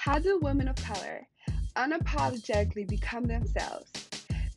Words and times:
How 0.00 0.20
do 0.20 0.38
women 0.38 0.68
of 0.68 0.76
color 0.76 1.26
unapologetically 1.74 2.86
become 2.86 3.24
themselves, 3.24 3.90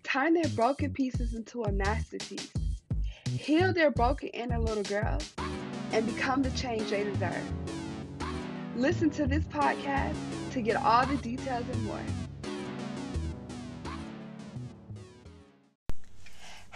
turn 0.04 0.36
their 0.36 0.48
broken 0.50 0.94
pieces 0.94 1.34
into 1.34 1.64
a 1.64 1.72
masterpiece, 1.72 2.54
heal 3.28 3.74
their 3.74 3.90
broken 3.90 4.28
inner 4.30 4.60
little 4.60 4.84
girl, 4.84 5.18
and 5.94 6.06
become 6.06 6.44
the 6.44 6.52
change 6.52 6.92
they 6.92 7.04
deserve? 7.04 7.42
Listen 8.76 9.10
to 9.10 9.26
this 9.26 9.44
podcast 9.46 10.16
to 10.52 10.62
get 10.62 10.76
all 10.76 11.08
the 11.08 11.18
details 11.18 11.66
and 11.74 11.86
more. 11.86 12.21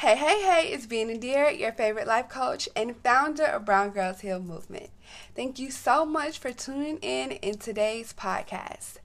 Hey, 0.05 0.17
hey, 0.17 0.41
hey, 0.43 0.67
it's 0.67 0.85
Being 0.85 1.09
Endear, 1.09 1.49
your 1.49 1.71
favorite 1.71 2.05
life 2.05 2.29
coach 2.29 2.69
and 2.75 2.95
founder 2.95 3.45
of 3.45 3.65
Brown 3.65 3.89
Girls 3.89 4.19
Heal 4.19 4.39
Movement. 4.39 4.91
Thank 5.35 5.57
you 5.57 5.71
so 5.71 6.05
much 6.05 6.37
for 6.37 6.51
tuning 6.51 6.99
in 6.99 7.31
in 7.31 7.57
today's 7.57 8.13
podcast. 8.13 8.97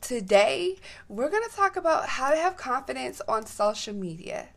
Today, 0.00 0.78
we're 1.08 1.30
going 1.30 1.48
to 1.48 1.54
talk 1.54 1.76
about 1.76 2.08
how 2.08 2.30
to 2.30 2.36
have 2.36 2.56
confidence 2.56 3.22
on 3.28 3.46
social 3.46 3.94
media. 3.94 4.48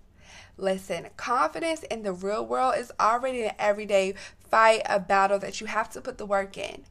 Listen, 0.58 1.06
confidence 1.18 1.84
in 1.84 2.02
the 2.02 2.14
real 2.14 2.44
world 2.44 2.74
is 2.80 2.92
already 3.00 3.44
an 3.44 3.54
everyday 3.60 4.16
fight, 4.50 4.82
a 4.88 5.00
battle 5.00 5.38
that 5.38 5.62
you 5.62 5.68
have 5.68 5.92
to 5.92 6.02
put 6.02 6.18
the 6.18 6.26
work 6.26 6.58
in. 6.58 6.82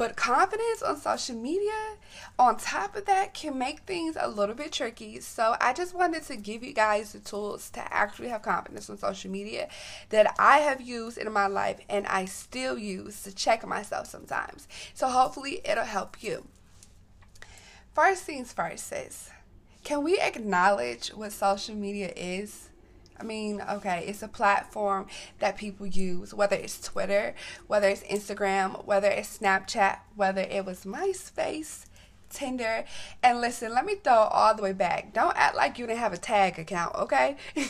But 0.00 0.16
confidence 0.16 0.80
on 0.80 0.96
social 0.96 1.36
media, 1.36 1.98
on 2.38 2.56
top 2.56 2.96
of 2.96 3.04
that, 3.04 3.34
can 3.34 3.58
make 3.58 3.80
things 3.80 4.16
a 4.18 4.30
little 4.30 4.54
bit 4.54 4.72
tricky. 4.72 5.20
So 5.20 5.56
I 5.60 5.74
just 5.74 5.94
wanted 5.94 6.22
to 6.22 6.36
give 6.36 6.64
you 6.64 6.72
guys 6.72 7.12
the 7.12 7.18
tools 7.18 7.68
to 7.72 7.92
actually 7.92 8.28
have 8.28 8.40
confidence 8.40 8.88
on 8.88 8.96
social 8.96 9.30
media 9.30 9.68
that 10.08 10.34
I 10.38 10.60
have 10.60 10.80
used 10.80 11.18
in 11.18 11.30
my 11.30 11.48
life 11.48 11.80
and 11.90 12.06
I 12.06 12.24
still 12.24 12.78
use 12.78 13.24
to 13.24 13.34
check 13.34 13.66
myself 13.66 14.06
sometimes. 14.06 14.68
So 14.94 15.06
hopefully 15.06 15.60
it'll 15.66 15.84
help 15.84 16.22
you. 16.22 16.46
First 17.92 18.22
things 18.22 18.54
first, 18.54 18.86
sis. 18.86 19.28
Can 19.84 20.02
we 20.02 20.18
acknowledge 20.18 21.10
what 21.10 21.32
social 21.32 21.74
media 21.74 22.10
is? 22.16 22.69
I 23.20 23.22
mean, 23.22 23.62
okay, 23.70 24.04
it's 24.06 24.22
a 24.22 24.28
platform 24.28 25.06
that 25.40 25.58
people 25.58 25.86
use, 25.86 26.32
whether 26.32 26.56
it's 26.56 26.80
Twitter, 26.80 27.34
whether 27.66 27.88
it's 27.88 28.02
Instagram, 28.04 28.84
whether 28.86 29.08
it's 29.08 29.38
Snapchat, 29.38 29.98
whether 30.16 30.40
it 30.40 30.64
was 30.64 30.84
MySpace, 30.84 31.84
Tinder. 32.30 32.84
And 33.22 33.40
listen, 33.40 33.74
let 33.74 33.84
me 33.84 33.96
throw 33.96 34.14
all 34.14 34.54
the 34.54 34.62
way 34.62 34.72
back. 34.72 35.12
Don't 35.12 35.36
act 35.36 35.54
like 35.54 35.78
you 35.78 35.86
didn't 35.86 35.98
have 35.98 36.14
a 36.14 36.18
tag 36.18 36.58
account, 36.58 36.94
okay? 36.94 37.36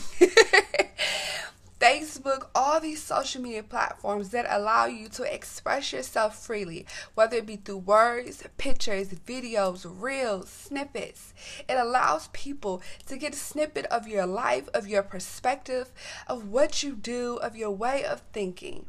Facebook, 1.81 2.49
all 2.55 2.79
these 2.79 3.03
social 3.03 3.41
media 3.41 3.63
platforms 3.63 4.29
that 4.31 4.47
allow 4.51 4.85
you 4.85 5.09
to 5.09 5.23
express 5.23 5.95
yourself 5.95 6.39
freely, 6.39 6.87
whether 7.15 7.39
it 7.39 7.47
be 7.47 7.57
through 7.57 7.79
words, 7.79 8.45
pictures, 8.59 9.09
videos, 9.09 9.87
reels, 9.89 10.51
snippets. 10.51 11.33
It 11.69 11.79
allows 11.79 12.29
people 12.29 12.83
to 13.07 13.17
get 13.17 13.35
a 13.35 13.39
snippet 13.39 13.87
of 13.87 14.07
your 14.07 14.27
life, 14.27 14.69
of 14.75 14.89
your 14.89 15.03
perspective, 15.03 15.91
of 16.27 16.49
what 16.49 16.83
you 16.83 16.95
do, 16.95 17.37
of 17.37 17.57
your 17.57 17.71
way 17.71 18.05
of 18.05 18.21
thinking. 18.33 18.85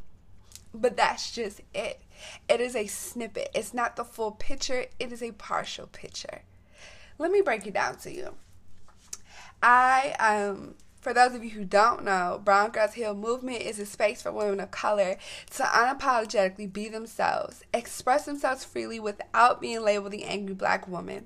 But 0.73 0.97
that's 0.97 1.31
just 1.31 1.61
it. 1.73 2.01
It 2.49 2.59
is 2.59 2.75
a 2.75 2.87
snippet. 2.87 3.51
It's 3.55 3.73
not 3.73 3.95
the 3.95 4.03
full 4.03 4.31
picture, 4.31 4.85
it 4.99 5.11
is 5.13 5.23
a 5.23 5.31
partial 5.31 5.87
picture. 5.87 6.41
Let 7.17 7.31
me 7.31 7.41
break 7.41 7.65
it 7.65 7.73
down 7.73 7.97
to 7.99 8.11
you. 8.11 8.35
I 9.63 10.15
um 10.19 10.75
for 11.01 11.13
those 11.13 11.33
of 11.33 11.43
you 11.43 11.49
who 11.49 11.65
don't 11.65 12.03
know, 12.03 12.39
Brown 12.43 12.69
Girls 12.69 12.93
Heal 12.93 13.15
Movement 13.15 13.63
is 13.63 13.79
a 13.79 13.85
space 13.87 14.21
for 14.21 14.31
women 14.31 14.59
of 14.59 14.69
color 14.69 15.17
to 15.55 15.63
unapologetically 15.63 16.71
be 16.71 16.87
themselves, 16.87 17.63
express 17.73 18.25
themselves 18.25 18.63
freely 18.63 18.99
without 18.99 19.59
being 19.59 19.81
labeled 19.81 20.11
the 20.11 20.23
angry 20.23 20.53
black 20.53 20.87
woman, 20.87 21.25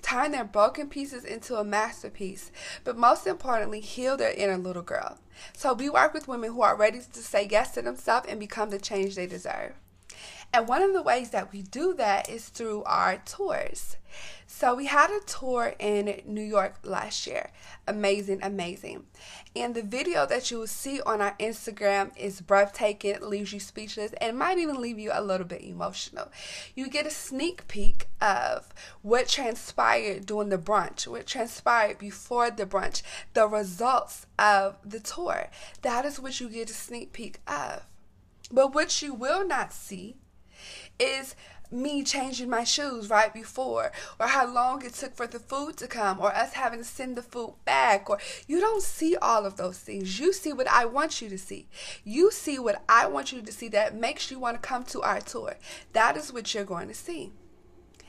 turn 0.00 0.30
their 0.30 0.44
broken 0.44 0.88
pieces 0.88 1.24
into 1.24 1.56
a 1.56 1.64
masterpiece, 1.64 2.52
but 2.84 2.96
most 2.96 3.26
importantly, 3.26 3.80
heal 3.80 4.16
their 4.16 4.32
inner 4.32 4.56
little 4.56 4.82
girl. 4.82 5.18
So 5.52 5.74
we 5.74 5.90
work 5.90 6.14
with 6.14 6.28
women 6.28 6.52
who 6.52 6.62
are 6.62 6.76
ready 6.76 7.00
to 7.00 7.18
say 7.20 7.48
yes 7.50 7.72
to 7.72 7.82
themselves 7.82 8.28
and 8.28 8.38
become 8.38 8.70
the 8.70 8.78
change 8.78 9.16
they 9.16 9.26
deserve. 9.26 9.74
And 10.52 10.68
one 10.68 10.82
of 10.82 10.92
the 10.92 11.02
ways 11.02 11.30
that 11.30 11.52
we 11.52 11.62
do 11.62 11.94
that 11.94 12.28
is 12.28 12.48
through 12.48 12.82
our 12.84 13.18
tours. 13.18 13.96
So 14.46 14.74
we 14.74 14.86
had 14.86 15.10
a 15.10 15.20
tour 15.26 15.74
in 15.78 16.22
New 16.24 16.42
York 16.42 16.78
last 16.82 17.26
year. 17.26 17.50
Amazing, 17.86 18.40
amazing. 18.42 19.04
And 19.54 19.74
the 19.74 19.82
video 19.82 20.24
that 20.24 20.50
you 20.50 20.58
will 20.58 20.66
see 20.66 21.00
on 21.02 21.20
our 21.20 21.36
Instagram 21.38 22.16
is 22.16 22.40
breathtaking, 22.40 23.20
leaves 23.20 23.52
you 23.52 23.60
speechless, 23.60 24.12
and 24.14 24.38
might 24.38 24.58
even 24.58 24.80
leave 24.80 24.98
you 24.98 25.10
a 25.12 25.22
little 25.22 25.46
bit 25.46 25.62
emotional. 25.62 26.30
You 26.74 26.88
get 26.88 27.06
a 27.06 27.10
sneak 27.10 27.68
peek 27.68 28.08
of 28.20 28.72
what 29.02 29.28
transpired 29.28 30.26
during 30.26 30.48
the 30.48 30.58
brunch, 30.58 31.06
what 31.06 31.26
transpired 31.26 31.98
before 31.98 32.50
the 32.50 32.66
brunch, 32.66 33.02
the 33.34 33.48
results 33.48 34.26
of 34.38 34.78
the 34.84 35.00
tour. 35.00 35.48
That 35.82 36.04
is 36.04 36.20
what 36.20 36.40
you 36.40 36.48
get 36.48 36.70
a 36.70 36.74
sneak 36.74 37.12
peek 37.12 37.40
of. 37.46 37.84
But 38.50 38.74
what 38.74 39.02
you 39.02 39.12
will 39.12 39.46
not 39.46 39.72
see 39.72 40.16
is 40.98 41.34
me 41.70 42.04
changing 42.04 42.48
my 42.48 42.62
shoes 42.62 43.10
right 43.10 43.34
before, 43.34 43.90
or 44.20 44.26
how 44.28 44.46
long 44.46 44.84
it 44.84 44.94
took 44.94 45.16
for 45.16 45.26
the 45.26 45.38
food 45.38 45.76
to 45.76 45.88
come, 45.88 46.20
or 46.20 46.34
us 46.34 46.52
having 46.52 46.78
to 46.78 46.84
send 46.84 47.16
the 47.16 47.22
food 47.22 47.54
back, 47.64 48.08
or 48.08 48.18
you 48.46 48.60
don't 48.60 48.82
see 48.82 49.16
all 49.16 49.44
of 49.44 49.56
those 49.56 49.78
things. 49.78 50.20
You 50.20 50.32
see 50.32 50.52
what 50.52 50.68
I 50.68 50.84
want 50.84 51.20
you 51.20 51.28
to 51.28 51.38
see. 51.38 51.66
You 52.04 52.30
see 52.30 52.58
what 52.58 52.82
I 52.88 53.06
want 53.06 53.32
you 53.32 53.42
to 53.42 53.52
see 53.52 53.68
that 53.68 53.96
makes 53.96 54.30
you 54.30 54.38
want 54.38 54.62
to 54.62 54.68
come 54.68 54.84
to 54.84 55.02
our 55.02 55.20
tour. 55.20 55.56
That 55.92 56.16
is 56.16 56.32
what 56.32 56.54
you're 56.54 56.64
going 56.64 56.88
to 56.88 56.94
see. 56.94 57.32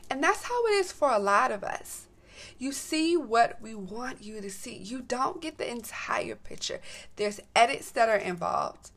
And 0.09 0.24
that's 0.24 0.44
how 0.44 0.66
it 0.68 0.72
is 0.72 0.92
for 0.92 1.12
a 1.12 1.19
lot 1.19 1.52
of 1.52 1.64
us. 1.64 2.08
You 2.59 2.72
see 2.72 3.18
what 3.18 3.59
we 3.62 3.75
want 3.75 4.24
you 4.24 4.40
to 4.42 4.50
see. 4.50 4.78
You 4.78 5.02
don't 5.02 5.42
get 5.42 5.58
the 5.58 5.69
entire 5.69 6.36
picture. 6.36 6.80
There's 7.16 7.40
edits 7.56 7.92
that 7.92 8.08
are 8.08 8.18
involved. 8.18 8.92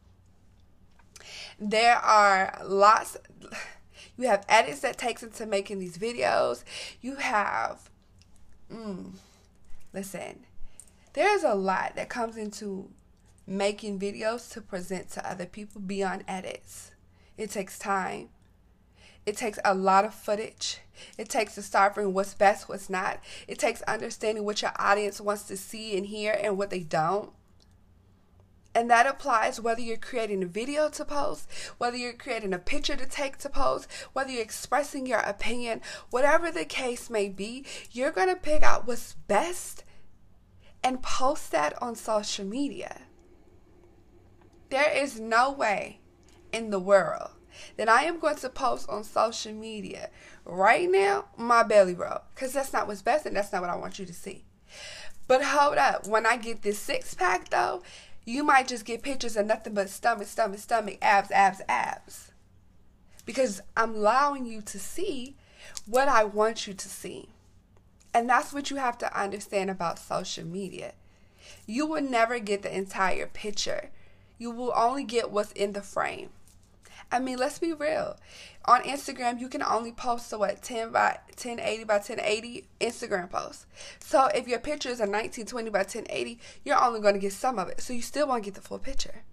There 1.59 1.97
are 1.97 2.61
lots 2.65 3.17
you 4.21 4.29
have 4.29 4.45
edits 4.49 4.81
that 4.81 4.99
takes 4.99 5.23
into 5.23 5.47
making 5.47 5.79
these 5.79 5.97
videos. 5.97 6.63
You 7.01 7.17
have, 7.17 7.89
mm, 8.73 9.13
listen, 9.93 10.41
there's 11.15 11.43
a 11.43 11.55
lot 11.55 11.97
that 11.97 12.09
comes 12.09 12.37
into 12.37 12.91
making 13.47 13.99
videos 13.99 14.53
to 14.53 14.61
present 14.61 15.11
to 15.11 15.29
other 15.29 15.47
people 15.47 15.81
beyond 15.81 16.25
edits. 16.29 16.93
It 17.37 17.51
takes 17.51 17.79
time. 17.79 18.29
It 19.25 19.37
takes 19.37 19.59
a 19.65 19.75
lot 19.75 20.05
of 20.05 20.15
footage. 20.15 20.79
It 21.17 21.29
takes 21.29 21.55
deciphering 21.55 22.13
what's 22.13 22.35
best, 22.35 22.69
what's 22.69 22.91
not. 22.91 23.21
It 23.49 23.59
takes 23.59 23.83
understanding 23.83 24.45
what 24.45 24.61
your 24.61 24.73
audience 24.77 25.21
wants 25.21 25.45
to 25.45 25.57
see 25.57 25.97
and 25.97 26.07
hear 26.07 26.39
and 26.43 26.59
what 26.59 26.71
they 26.71 26.81
don't. 26.81 27.31
And 28.75 28.89
that 28.89 29.07
applies 29.07 29.61
whether 29.61 29.81
you're 29.81 29.97
creating 29.97 30.43
a 30.43 30.47
video 30.47 30.89
to 30.91 31.05
post, 31.05 31.51
whether 31.79 31.97
you're 31.97 32.13
creating 32.13 32.53
a 32.53 32.59
picture 32.59 32.97
to 32.97 33.07
take 33.07 33.37
to 33.39 33.49
post, 33.49 33.89
whether 34.13 34.31
you're 34.31 34.43
expressing 34.43 35.07
your 35.07 35.19
opinion, 35.21 35.81
whatever 36.11 36.53
the 36.53 36.65
case 36.65 37.11
may 37.11 37.29
be, 37.29 37.65
you're 37.91 38.13
going 38.13 38.29
to 38.29 38.37
pick 38.37 38.63
out 38.63 38.87
what's 38.87 39.15
best 39.27 39.85
and 40.85 41.03
post 41.03 41.51
that 41.51 41.81
on 41.83 41.97
social 41.97 42.45
media. 42.45 43.03
There 44.71 44.91
is 44.97 45.19
no 45.19 45.51
way 45.51 45.99
in 46.53 46.71
the 46.71 46.79
world 46.79 47.31
that 47.77 47.89
I 47.89 48.05
am 48.05 48.21
going 48.21 48.37
to 48.37 48.49
post 48.49 48.89
on 48.89 49.05
social 49.05 49.53
media 49.53 50.11
right 50.45 50.91
now 50.91 51.27
my 51.37 51.63
belly 51.63 51.95
roll 51.95 52.21
because 52.35 52.53
that's 52.53 52.73
not 52.73 52.87
what's 52.87 53.03
best 53.03 53.27
and 53.27 53.37
that's 53.37 53.53
not 53.53 53.63
what 53.63 53.71
I 53.71 53.77
want 53.77 53.99
you 53.99 54.07
to 54.07 54.15
see. 54.15 54.45
But 55.27 55.45
hold 55.45 55.79
up, 55.79 56.07
when 56.07 56.27
I 56.27 56.37
get 56.37 56.63
this 56.63 56.79
six 56.79 57.15
pack 57.15 57.51
though, 57.51 57.83
you 58.31 58.45
might 58.45 58.69
just 58.69 58.85
get 58.85 59.03
pictures 59.03 59.37
of 59.37 59.47
nothing 59.47 59.75
but 59.75 59.91
stomach, 59.91 60.29
stomach, 60.29 60.61
stomach, 60.61 60.99
abs, 61.03 61.31
abs, 61.33 61.61
abs. 61.69 62.31
Because 63.27 63.61
I'm 63.77 63.95
allowing 63.97 64.47
you 64.47 64.63
to 64.63 64.79
see 64.79 65.37
what 65.87 66.09
I 66.09 66.25
want 66.25 66.67
you 66.67 66.75
to 66.75 66.89
see. 66.89 67.29
And 68.15 68.29
that's 68.29 68.53
what 68.53 68.71
you 68.71 68.77
have 68.77 68.99
to 68.99 69.21
understand 69.21 69.71
about 69.71 69.99
social 69.99 70.45
media. 70.45 70.93
You 71.67 71.87
will 71.87 72.03
never 72.03 72.39
get 72.39 72.63
the 72.63 72.77
entire 72.77 73.27
picture. 73.27 73.91
You 74.39 74.51
will 74.51 74.73
only 74.77 75.05
get 75.05 75.31
what's 75.31 75.53
in 75.53 75.73
the 75.73 75.83
frame. 75.83 76.31
I 77.13 77.19
mean, 77.19 77.39
let's 77.39 77.59
be 77.59 77.73
real. 77.73 78.17
On 78.67 78.83
Instagram, 78.83 79.41
you 79.41 79.49
can 79.49 79.63
only 79.63 79.91
post 79.91 80.33
a 80.33 80.39
what 80.39 80.63
10 80.63 80.93
by 80.93 81.19
1080 81.29 81.85
by 81.85 81.95
1080 81.95 82.69
Instagram 82.81 83.31
post. 83.31 83.67
So 83.99 84.27
if 84.27 84.47
your 84.47 84.61
picture 84.61 84.91
is 84.91 85.01
a 85.01 85.09
1920 85.09 85.71
by 85.71 85.79
1080, 85.81 86.39
you're 86.65 86.83
only 86.83 87.01
going 87.01 87.15
to 87.15 87.21
get 87.21 87.33
some 87.33 87.59
of 87.59 87.69
it. 87.69 87.81
So 87.81 87.93
you 87.93 88.03
still 88.03 88.29
won't 88.29 88.45
get 88.45 88.55
the 88.55 88.61
full 88.61 88.79
picture. 88.79 89.25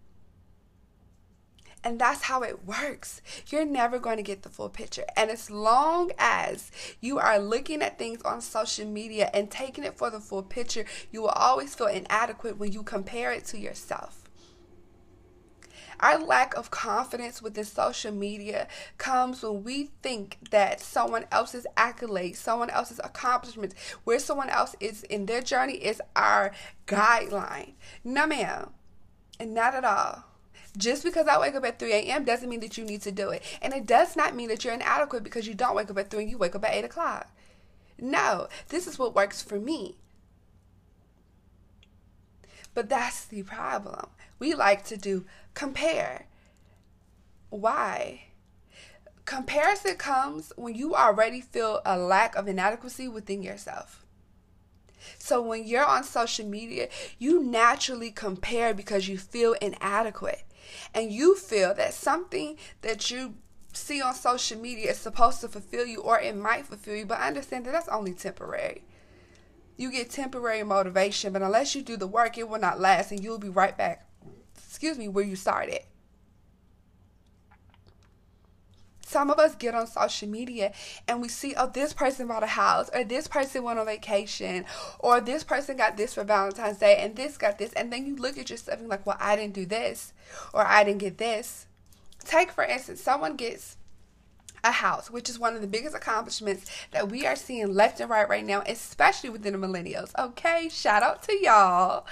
And 1.83 1.99
that's 1.99 2.23
how 2.23 2.41
it 2.41 2.65
works. 2.65 3.21
You're 3.49 3.65
never 3.65 3.99
going 3.99 4.17
to 4.17 4.23
get 4.23 4.41
the 4.41 4.49
full 4.49 4.69
picture. 4.69 5.05
And 5.15 5.29
as 5.29 5.51
long 5.51 6.11
as 6.17 6.71
you 6.99 7.19
are 7.19 7.37
looking 7.37 7.81
at 7.81 7.99
things 7.99 8.21
on 8.23 8.41
social 8.41 8.87
media 8.87 9.29
and 9.33 9.51
taking 9.51 9.83
it 9.83 9.97
for 9.97 10.09
the 10.09 10.19
full 10.19 10.43
picture, 10.43 10.85
you 11.11 11.21
will 11.21 11.29
always 11.29 11.75
feel 11.75 11.87
inadequate 11.87 12.57
when 12.57 12.71
you 12.71 12.81
compare 12.81 13.31
it 13.31 13.45
to 13.45 13.59
yourself. 13.59 14.26
Our 15.99 16.19
lack 16.19 16.55
of 16.55 16.71
confidence 16.71 17.41
within 17.41 17.65
social 17.65 18.11
media 18.11 18.67
comes 18.97 19.41
when 19.41 19.63
we 19.63 19.91
think 20.01 20.37
that 20.51 20.79
someone 20.79 21.25
else's 21.31 21.65
accolades, 21.75 22.35
someone 22.35 22.69
else's 22.69 22.99
accomplishments, 23.03 23.75
where 24.03 24.19
someone 24.19 24.49
else 24.49 24.75
is 24.79 25.03
in 25.03 25.25
their 25.25 25.41
journey 25.41 25.75
is 25.75 26.01
our 26.15 26.51
guideline. 26.85 27.73
No, 28.03 28.27
ma'am. 28.27 28.71
And 29.39 29.53
not 29.53 29.75
at 29.75 29.85
all. 29.85 30.23
Just 30.77 31.03
because 31.03 31.27
I 31.27 31.39
wake 31.39 31.55
up 31.55 31.65
at 31.65 31.79
3 31.79 31.91
a.m. 31.91 32.23
doesn't 32.23 32.49
mean 32.49 32.59
that 32.59 32.77
you 32.77 32.83
need 32.83 33.01
to 33.01 33.11
do 33.11 33.29
it. 33.29 33.41
And 33.61 33.73
it 33.73 33.87
does 33.87 34.15
not 34.15 34.35
mean 34.35 34.49
that 34.49 34.63
you're 34.63 34.73
inadequate 34.73 35.23
because 35.23 35.47
you 35.47 35.55
don't 35.55 35.75
wake 35.75 35.89
up 35.89 35.97
at 35.97 36.11
3 36.11 36.21
and 36.21 36.31
you 36.31 36.37
wake 36.37 36.55
up 36.55 36.65
at 36.65 36.75
8 36.75 36.85
o'clock. 36.85 37.31
No, 37.99 38.47
this 38.69 38.85
is 38.85 38.99
what 38.99 39.15
works 39.15 39.41
for 39.41 39.59
me. 39.59 39.97
But 42.75 42.89
that's 42.89 43.25
the 43.25 43.41
problem. 43.41 44.09
We 44.37 44.53
like 44.53 44.85
to 44.85 44.97
do 44.97 45.25
compare. 45.57 46.27
Why? 47.49 48.25
Comparison 49.25 49.95
comes 49.95 50.53
when 50.55 50.75
you 50.75 50.93
already 50.93 51.41
feel 51.41 51.81
a 51.83 51.97
lack 51.97 52.35
of 52.35 52.47
inadequacy 52.47 53.07
within 53.07 53.41
yourself. 53.41 54.05
So 55.17 55.41
when 55.41 55.65
you're 55.65 55.83
on 55.83 56.03
social 56.03 56.45
media, 56.45 56.89
you 57.17 57.43
naturally 57.43 58.11
compare 58.11 58.73
because 58.75 59.07
you 59.07 59.17
feel 59.17 59.53
inadequate. 59.53 60.43
And 60.93 61.11
you 61.11 61.35
feel 61.35 61.73
that 61.73 61.95
something 61.95 62.57
that 62.81 63.09
you 63.09 63.33
see 63.73 63.99
on 63.99 64.13
social 64.13 64.59
media 64.59 64.91
is 64.91 64.97
supposed 64.97 65.41
to 65.41 65.47
fulfill 65.47 65.87
you 65.87 66.01
or 66.01 66.19
it 66.19 66.35
might 66.35 66.67
fulfill 66.67 66.95
you, 66.95 67.05
but 67.07 67.19
understand 67.19 67.65
that 67.65 67.71
that's 67.71 67.87
only 67.87 68.13
temporary. 68.13 68.83
You 69.75 69.91
get 69.91 70.11
temporary 70.11 70.63
motivation, 70.63 71.33
but 71.33 71.41
unless 71.41 71.73
you 71.73 71.81
do 71.81 71.97
the 71.97 72.07
work, 72.07 72.37
it 72.37 72.47
will 72.47 72.59
not 72.59 72.79
last 72.79 73.11
and 73.11 73.23
you'll 73.23 73.39
be 73.39 73.49
right 73.49 73.75
back, 73.75 74.06
excuse 74.77 74.99
me, 74.99 75.07
where 75.07 75.23
you 75.23 75.35
started. 75.35 75.79
Some 79.01 79.31
of 79.31 79.39
us 79.39 79.55
get 79.55 79.73
on 79.73 79.87
social 79.87 80.29
media 80.29 80.71
and 81.07 81.19
we 81.19 81.29
see, 81.29 81.55
oh, 81.57 81.65
this 81.65 81.93
person 81.93 82.27
bought 82.27 82.43
a 82.43 82.45
house, 82.45 82.87
or 82.93 83.03
this 83.03 83.27
person 83.27 83.63
went 83.63 83.79
on 83.79 83.87
vacation, 83.87 84.65
or 84.99 85.19
this 85.19 85.43
person 85.43 85.77
got 85.77 85.97
this 85.97 86.13
for 86.13 86.23
Valentine's 86.23 86.77
Day, 86.77 86.97
and 86.97 87.15
this 87.15 87.37
got 87.37 87.57
this. 87.57 87.73
And 87.73 87.91
then 87.91 88.05
you 88.05 88.17
look 88.17 88.37
at 88.37 88.51
yourself 88.51 88.79
and 88.79 88.87
like, 88.87 89.03
well, 89.07 89.17
I 89.19 89.35
didn't 89.35 89.55
do 89.55 89.65
this, 89.65 90.13
or 90.53 90.63
I 90.63 90.83
didn't 90.83 90.99
get 90.99 91.17
this. 91.17 91.65
Take, 92.23 92.51
for 92.51 92.63
instance, 92.63 93.01
someone 93.01 93.35
gets 93.35 93.77
a 94.67 94.71
house, 94.71 95.09
which 95.09 95.29
is 95.29 95.39
one 95.39 95.55
of 95.55 95.61
the 95.61 95.67
biggest 95.67 95.95
accomplishments 95.95 96.69
that 96.91 97.09
we 97.09 97.25
are 97.25 97.35
seeing 97.35 97.73
left 97.73 97.99
and 97.99 98.09
right 98.09 98.27
right 98.27 98.45
now, 98.45 98.61
especially 98.67 99.29
within 99.29 99.59
the 99.59 99.67
millennials. 99.67 100.11
Okay, 100.19 100.69
shout 100.69 101.03
out 101.03 101.23
to 101.23 101.33
y'all. 101.33 102.05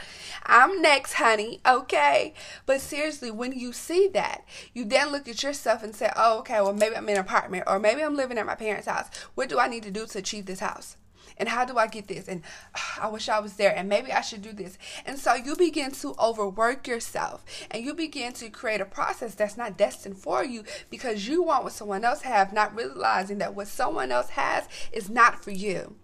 I'm 0.46 0.82
next, 0.82 1.14
honey. 1.14 1.60
Okay, 1.68 2.34
but 2.66 2.82
seriously, 2.82 3.32
when 3.32 3.52
you 3.52 3.74
see 3.74 4.08
that, 4.14 4.46
you 4.74 4.86
then 4.86 5.12
look 5.12 5.28
at 5.28 5.44
yourself 5.44 5.84
and 5.84 5.96
say, 5.96 6.12
oh, 6.16 6.40
okay, 6.40 6.62
well, 6.62 6.74
maybe 6.74 6.96
I'm 6.96 7.08
in 7.10 7.16
an 7.16 7.22
apartment 7.22 7.66
or 7.68 7.80
maybe 7.80 8.02
I'm 8.02 8.16
living 8.16 8.38
at 8.38 8.46
my 8.46 8.56
parents' 8.56 8.88
house. 8.88 9.08
What 9.36 9.50
do 9.50 9.60
I 9.60 9.68
need 9.68 9.84
to 9.84 9.92
do 9.92 10.06
to 10.06 10.20
achieve 10.20 10.46
this 10.46 10.60
house? 10.60 10.98
And 11.38 11.50
how 11.50 11.66
do 11.66 11.78
I 11.78 11.88
get 11.88 12.08
this? 12.08 12.28
And 12.28 12.42
ah, 12.76 13.04
I 13.04 13.08
wish 13.08 13.30
I 13.30 13.40
was 13.40 13.54
there, 13.54 13.76
and 13.76 13.90
maybe 13.90 14.12
I 14.12 14.22
should 14.22 14.42
do 14.42 14.54
this. 14.54 14.78
And 15.06 15.20
so 15.20 15.34
you 15.34 15.56
begin 15.56 15.92
to 15.92 16.16
overwork 16.20 16.88
yourself, 16.88 17.44
and 17.72 17.84
you 17.84 17.94
begin 17.94 18.34
to 18.34 18.50
create 18.50 18.82
a 18.82 18.86
process 18.86 19.36
that's 19.36 19.58
not 19.58 19.78
destined 19.78 20.18
for 20.18 20.44
you 20.44 20.64
because 20.90 21.28
you 21.28 21.44
want 21.44 21.64
what 21.64 21.74
someone 21.74 22.06
else 22.06 22.22
have, 22.22 22.54
not 22.54 22.76
realizing 22.76 23.38
that 23.40 23.56
what 23.56 23.68
someone 23.68 24.12
else 24.12 24.30
has 24.30 24.68
is 24.92 25.10
not 25.10 25.44
for 25.44 25.52
you. 25.52 25.96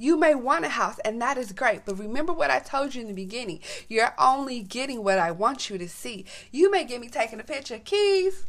You 0.00 0.16
may 0.16 0.34
want 0.34 0.64
a 0.64 0.70
house, 0.70 0.98
and 1.04 1.20
that 1.20 1.36
is 1.36 1.52
great. 1.52 1.84
But 1.84 1.98
remember 1.98 2.32
what 2.32 2.50
I 2.50 2.58
told 2.58 2.94
you 2.94 3.02
in 3.02 3.08
the 3.08 3.12
beginning. 3.12 3.60
You're 3.86 4.14
only 4.18 4.62
getting 4.62 5.04
what 5.04 5.18
I 5.18 5.30
want 5.30 5.68
you 5.68 5.76
to 5.76 5.90
see. 5.90 6.24
You 6.50 6.70
may 6.70 6.84
get 6.84 7.02
me 7.02 7.10
taking 7.10 7.38
a 7.38 7.44
picture. 7.44 7.78
Keys, 7.78 8.46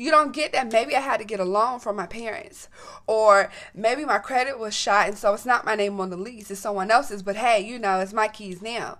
you 0.00 0.10
don't 0.10 0.32
get 0.32 0.52
that. 0.52 0.72
Maybe 0.72 0.96
I 0.96 1.00
had 1.00 1.18
to 1.18 1.26
get 1.26 1.40
a 1.40 1.44
loan 1.44 1.78
from 1.78 1.94
my 1.94 2.06
parents, 2.06 2.70
or 3.06 3.52
maybe 3.74 4.02
my 4.06 4.16
credit 4.16 4.58
was 4.58 4.74
shot, 4.74 5.06
and 5.06 5.18
so 5.18 5.34
it's 5.34 5.44
not 5.44 5.66
my 5.66 5.74
name 5.74 6.00
on 6.00 6.08
the 6.08 6.16
lease, 6.16 6.50
it's 6.50 6.58
someone 6.58 6.90
else's. 6.90 7.22
But 7.22 7.36
hey, 7.36 7.60
you 7.60 7.78
know, 7.78 8.00
it's 8.00 8.14
my 8.14 8.26
keys 8.26 8.62
now. 8.62 8.98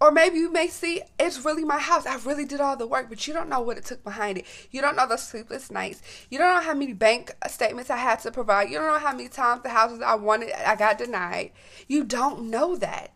Or 0.00 0.10
maybe 0.10 0.38
you 0.38 0.50
may 0.50 0.68
see 0.68 1.02
it's 1.18 1.44
really 1.44 1.66
my 1.66 1.78
house. 1.78 2.06
I 2.06 2.16
really 2.24 2.46
did 2.46 2.62
all 2.62 2.78
the 2.78 2.86
work, 2.86 3.10
but 3.10 3.26
you 3.26 3.34
don't 3.34 3.50
know 3.50 3.60
what 3.60 3.76
it 3.76 3.84
took 3.84 4.02
behind 4.02 4.38
it. 4.38 4.46
You 4.70 4.80
don't 4.80 4.96
know 4.96 5.06
the 5.06 5.18
sleepless 5.18 5.70
nights. 5.70 6.00
You 6.30 6.38
don't 6.38 6.54
know 6.54 6.62
how 6.62 6.72
many 6.72 6.94
bank 6.94 7.36
statements 7.48 7.90
I 7.90 7.98
had 7.98 8.20
to 8.20 8.30
provide. 8.30 8.70
You 8.70 8.78
don't 8.78 8.86
know 8.86 8.98
how 8.98 9.14
many 9.14 9.28
times 9.28 9.62
the 9.62 9.68
houses 9.68 10.00
I 10.00 10.14
wanted 10.14 10.52
I 10.52 10.76
got 10.76 10.96
denied. 10.96 11.52
You 11.88 12.04
don't 12.04 12.48
know 12.48 12.74
that. 12.76 13.12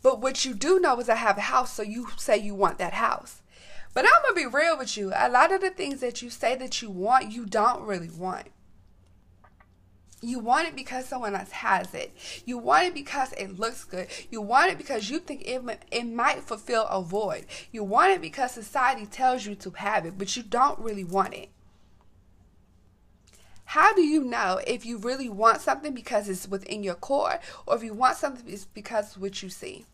But 0.00 0.20
what 0.20 0.44
you 0.44 0.54
do 0.54 0.78
know 0.78 1.00
is 1.00 1.08
I 1.08 1.16
have 1.16 1.38
a 1.38 1.40
house, 1.40 1.72
so 1.72 1.82
you 1.82 2.06
say 2.16 2.36
you 2.36 2.54
want 2.54 2.78
that 2.78 2.94
house. 2.94 3.42
But 3.96 4.04
I'm 4.04 4.34
to 4.34 4.34
be 4.34 4.44
real 4.44 4.76
with 4.76 4.98
you. 4.98 5.10
A 5.16 5.30
lot 5.30 5.54
of 5.54 5.62
the 5.62 5.70
things 5.70 6.00
that 6.00 6.20
you 6.20 6.28
say 6.28 6.54
that 6.56 6.82
you 6.82 6.90
want, 6.90 7.32
you 7.32 7.46
don't 7.46 7.80
really 7.80 8.10
want. 8.10 8.48
You 10.20 10.38
want 10.38 10.68
it 10.68 10.76
because 10.76 11.06
someone 11.06 11.34
else 11.34 11.50
has 11.50 11.94
it. 11.94 12.14
You 12.44 12.58
want 12.58 12.88
it 12.88 12.94
because 12.94 13.32
it 13.32 13.58
looks 13.58 13.84
good. 13.84 14.08
You 14.30 14.42
want 14.42 14.70
it 14.70 14.76
because 14.76 15.08
you 15.08 15.18
think 15.18 15.48
it, 15.48 15.62
it 15.90 16.04
might 16.04 16.42
fulfill 16.42 16.84
a 16.88 17.00
void. 17.00 17.46
You 17.72 17.84
want 17.84 18.12
it 18.12 18.20
because 18.20 18.50
society 18.52 19.06
tells 19.06 19.46
you 19.46 19.54
to 19.54 19.70
have 19.70 20.04
it, 20.04 20.18
but 20.18 20.36
you 20.36 20.42
don't 20.42 20.78
really 20.78 21.04
want 21.04 21.32
it. 21.32 21.48
How 23.64 23.94
do 23.94 24.02
you 24.02 24.24
know 24.24 24.60
if 24.66 24.84
you 24.84 24.98
really 24.98 25.30
want 25.30 25.62
something 25.62 25.94
because 25.94 26.28
it's 26.28 26.46
within 26.46 26.82
your 26.82 26.96
core 26.96 27.40
or 27.64 27.76
if 27.76 27.82
you 27.82 27.94
want 27.94 28.18
something 28.18 28.58
because 28.74 29.06
it's 29.06 29.16
what 29.16 29.42
you 29.42 29.48
see? 29.48 29.86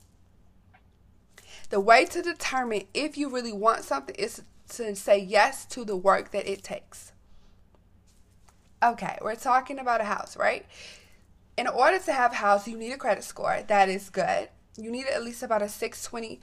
The 1.73 1.81
way 1.81 2.05
to 2.05 2.21
determine 2.21 2.83
if 2.93 3.17
you 3.17 3.31
really 3.31 3.55
want 3.55 3.85
something 3.85 4.15
is 4.17 4.43
to 4.75 4.95
say 4.95 5.19
yes 5.19 5.65
to 5.65 5.87
the 5.87 5.97
work 5.97 6.31
that 6.33 6.47
it 6.47 6.63
takes. 6.63 7.13
Okay, 8.83 9.17
we're 9.23 9.37
talking 9.37 9.79
about 9.79 10.03
a 10.03 10.05
house, 10.05 10.37
right? 10.37 10.67
In 11.57 11.67
order 11.67 11.99
to 11.99 12.13
have 12.13 12.33
a 12.33 12.37
house, 12.37 12.69
you 12.69 12.77
need 12.77 12.93
a 12.93 12.99
credit 12.99 13.25
score. 13.25 13.65
That 13.67 13.89
is 13.89 14.11
good. 14.11 14.51
You 14.77 14.91
need 14.91 15.07
at 15.07 15.25
least 15.25 15.43
about 15.43 15.63
a 15.63 15.69
620 15.71 16.43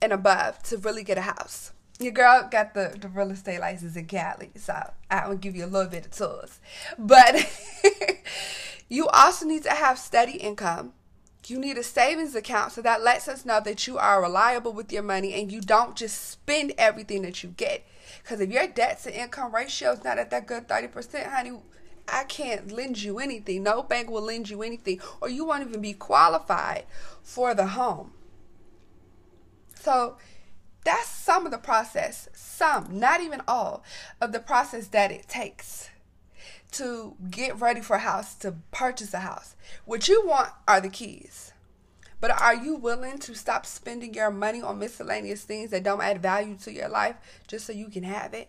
and 0.00 0.14
above 0.14 0.62
to 0.62 0.78
really 0.78 1.04
get 1.04 1.18
a 1.18 1.22
house. 1.22 1.72
Your 2.00 2.12
girl 2.12 2.48
got 2.50 2.72
the, 2.72 2.96
the 2.98 3.08
real 3.08 3.32
estate 3.32 3.60
license 3.60 3.96
in 3.96 4.06
Cali, 4.06 4.50
so 4.56 4.92
I'm 5.10 5.24
gonna 5.24 5.36
give 5.36 5.54
you 5.54 5.66
a 5.66 5.66
little 5.66 5.90
bit 5.90 6.06
of 6.06 6.12
tools. 6.12 6.58
But 6.98 7.52
you 8.88 9.08
also 9.08 9.44
need 9.44 9.64
to 9.64 9.72
have 9.72 9.98
steady 9.98 10.38
income 10.38 10.94
you 11.50 11.58
need 11.58 11.76
a 11.76 11.82
savings 11.82 12.34
account 12.34 12.72
so 12.72 12.82
that 12.82 13.02
lets 13.02 13.28
us 13.28 13.44
know 13.44 13.60
that 13.60 13.86
you 13.86 13.98
are 13.98 14.22
reliable 14.22 14.72
with 14.72 14.92
your 14.92 15.02
money 15.02 15.34
and 15.34 15.52
you 15.52 15.60
don't 15.60 15.96
just 15.96 16.30
spend 16.30 16.72
everything 16.78 17.22
that 17.22 17.42
you 17.42 17.50
get. 17.50 17.86
Because 18.22 18.40
if 18.40 18.50
your 18.50 18.66
debt 18.66 19.02
to 19.02 19.16
income 19.16 19.54
ratio 19.54 19.92
is 19.92 20.04
not 20.04 20.18
at 20.18 20.30
that 20.30 20.46
good 20.46 20.68
30%, 20.68 21.30
honey, 21.30 21.52
I 22.08 22.24
can't 22.24 22.70
lend 22.70 23.02
you 23.02 23.18
anything. 23.18 23.62
No 23.62 23.82
bank 23.82 24.10
will 24.10 24.22
lend 24.22 24.50
you 24.50 24.62
anything, 24.62 25.00
or 25.20 25.28
you 25.28 25.44
won't 25.44 25.66
even 25.66 25.80
be 25.80 25.94
qualified 25.94 26.84
for 27.22 27.54
the 27.54 27.68
home. 27.68 28.12
So 29.74 30.16
that's 30.84 31.08
some 31.08 31.46
of 31.46 31.52
the 31.52 31.58
process, 31.58 32.28
some, 32.34 32.98
not 32.98 33.20
even 33.20 33.42
all, 33.48 33.82
of 34.20 34.32
the 34.32 34.40
process 34.40 34.88
that 34.88 35.10
it 35.10 35.28
takes 35.28 35.90
to 36.74 37.16
get 37.30 37.60
ready 37.60 37.80
for 37.80 37.96
a 37.96 38.00
house, 38.00 38.34
to 38.36 38.56
purchase 38.70 39.14
a 39.14 39.20
house. 39.20 39.56
What 39.84 40.08
you 40.08 40.26
want 40.26 40.50
are 40.66 40.80
the 40.80 40.88
keys. 40.88 41.52
But 42.20 42.40
are 42.40 42.54
you 42.54 42.76
willing 42.76 43.18
to 43.18 43.34
stop 43.34 43.66
spending 43.66 44.14
your 44.14 44.30
money 44.30 44.62
on 44.62 44.78
miscellaneous 44.78 45.44
things 45.44 45.70
that 45.70 45.82
don't 45.82 46.00
add 46.00 46.22
value 46.22 46.56
to 46.62 46.72
your 46.72 46.88
life 46.88 47.16
just 47.46 47.66
so 47.66 47.72
you 47.72 47.88
can 47.88 48.02
have 48.02 48.32
it? 48.32 48.48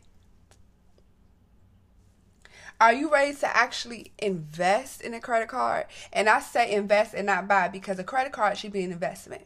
Are 2.80 2.94
you 2.94 3.12
ready 3.12 3.34
to 3.36 3.58
actually 3.58 4.12
invest 4.18 5.02
in 5.02 5.14
a 5.14 5.22
credit 5.22 5.48
card? 5.48 5.86
And 6.12 6.30
I 6.30 6.40
say 6.40 6.74
invest 6.74 7.14
and 7.14 7.26
not 7.26 7.48
buy 7.48 7.70
because 7.70 8.00
a 8.00 8.04
credit 8.04 8.34
card 8.34 8.58
should 8.58 8.74
be 8.74 8.84
an 8.84 8.92
investment. 8.92 9.44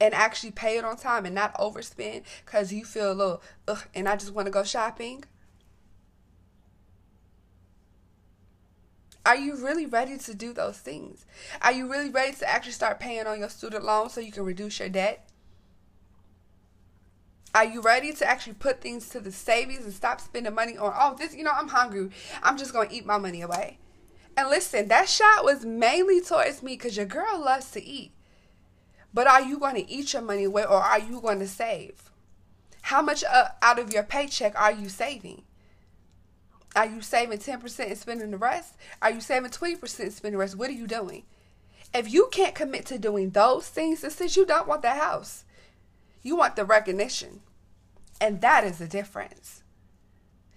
And 0.00 0.14
actually 0.14 0.50
pay 0.50 0.78
it 0.78 0.84
on 0.84 0.96
time 0.96 1.26
and 1.26 1.34
not 1.34 1.54
overspend 1.54 2.22
because 2.44 2.72
you 2.72 2.84
feel 2.84 3.12
a 3.12 3.14
little, 3.14 3.42
ugh, 3.68 3.84
and 3.94 4.08
I 4.08 4.16
just 4.16 4.32
want 4.32 4.46
to 4.46 4.52
go 4.52 4.64
shopping. 4.64 5.24
Are 9.30 9.36
you 9.36 9.54
really 9.64 9.86
ready 9.86 10.18
to 10.18 10.34
do 10.34 10.52
those 10.52 10.78
things? 10.78 11.24
Are 11.62 11.70
you 11.70 11.88
really 11.88 12.10
ready 12.10 12.36
to 12.38 12.50
actually 12.50 12.72
start 12.72 12.98
paying 12.98 13.28
on 13.28 13.38
your 13.38 13.48
student 13.48 13.84
loan 13.84 14.08
so 14.10 14.20
you 14.20 14.32
can 14.32 14.44
reduce 14.44 14.80
your 14.80 14.88
debt? 14.88 15.30
Are 17.54 17.64
you 17.64 17.80
ready 17.80 18.12
to 18.12 18.26
actually 18.26 18.54
put 18.54 18.80
things 18.80 19.08
to 19.10 19.20
the 19.20 19.30
savings 19.30 19.84
and 19.84 19.94
stop 19.94 20.20
spending 20.20 20.52
money 20.52 20.76
on, 20.76 20.92
oh, 20.98 21.14
this, 21.16 21.32
you 21.32 21.44
know, 21.44 21.52
I'm 21.54 21.68
hungry. 21.68 22.10
I'm 22.42 22.58
just 22.58 22.72
going 22.72 22.88
to 22.88 22.94
eat 22.96 23.06
my 23.06 23.18
money 23.18 23.40
away. 23.40 23.78
And 24.36 24.48
listen, 24.48 24.88
that 24.88 25.08
shot 25.08 25.44
was 25.44 25.64
mainly 25.64 26.20
towards 26.20 26.60
me 26.60 26.72
because 26.72 26.96
your 26.96 27.06
girl 27.06 27.40
loves 27.40 27.70
to 27.70 27.84
eat. 27.84 28.10
But 29.14 29.28
are 29.28 29.42
you 29.42 29.60
going 29.60 29.76
to 29.76 29.88
eat 29.88 30.12
your 30.12 30.22
money 30.22 30.42
away 30.42 30.64
or 30.64 30.82
are 30.82 30.98
you 30.98 31.20
going 31.20 31.38
to 31.38 31.46
save? 31.46 32.10
How 32.82 33.00
much 33.00 33.22
uh, 33.22 33.50
out 33.62 33.78
of 33.78 33.92
your 33.92 34.02
paycheck 34.02 34.60
are 34.60 34.72
you 34.72 34.88
saving? 34.88 35.44
Are 36.76 36.86
you 36.86 37.00
saving 37.00 37.38
10% 37.38 37.86
and 37.86 37.98
spending 37.98 38.30
the 38.30 38.36
rest? 38.36 38.76
Are 39.02 39.10
you 39.10 39.20
saving 39.20 39.50
20% 39.50 40.00
and 40.00 40.12
spending 40.12 40.38
the 40.38 40.38
rest? 40.38 40.56
What 40.56 40.70
are 40.70 40.74
you 40.74 40.86
doing? 40.86 41.24
If 41.92 42.12
you 42.12 42.28
can't 42.30 42.54
commit 42.54 42.86
to 42.86 42.98
doing 42.98 43.30
those 43.30 43.66
things, 43.66 44.04
it 44.04 44.12
says 44.12 44.36
you 44.36 44.46
don't 44.46 44.68
want 44.68 44.82
the 44.82 44.90
house. 44.90 45.44
You 46.22 46.36
want 46.36 46.54
the 46.54 46.64
recognition. 46.64 47.40
And 48.20 48.40
that 48.42 48.64
is 48.64 48.78
the 48.78 48.86
difference. 48.86 49.62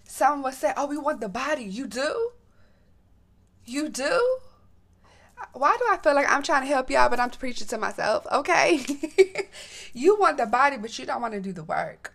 Some 0.04 0.44
would 0.44 0.54
say, 0.54 0.74
Oh, 0.78 0.86
we 0.86 0.98
want 0.98 1.22
the 1.22 1.30
body. 1.30 1.64
You 1.64 1.88
do? 1.88 2.32
You 3.66 3.90
do? 3.90 4.40
Why 5.54 5.76
do 5.78 5.86
I 5.90 5.98
feel 5.98 6.14
like 6.14 6.32
I'm 6.32 6.44
trying 6.44 6.62
to 6.62 6.68
help 6.68 6.90
y'all, 6.90 7.10
but 7.10 7.20
I'm 7.20 7.30
preaching 7.32 7.68
to 7.68 7.78
myself? 7.78 8.28
Okay. 8.32 8.86
you 9.94 10.20
want 10.20 10.38
the 10.38 10.46
body, 10.46 10.78
but 10.78 10.98
you 11.00 11.06
don't 11.06 11.22
want 11.22 11.34
to 11.34 11.42
do 11.42 11.52
the 11.52 11.64
work. 11.64 12.14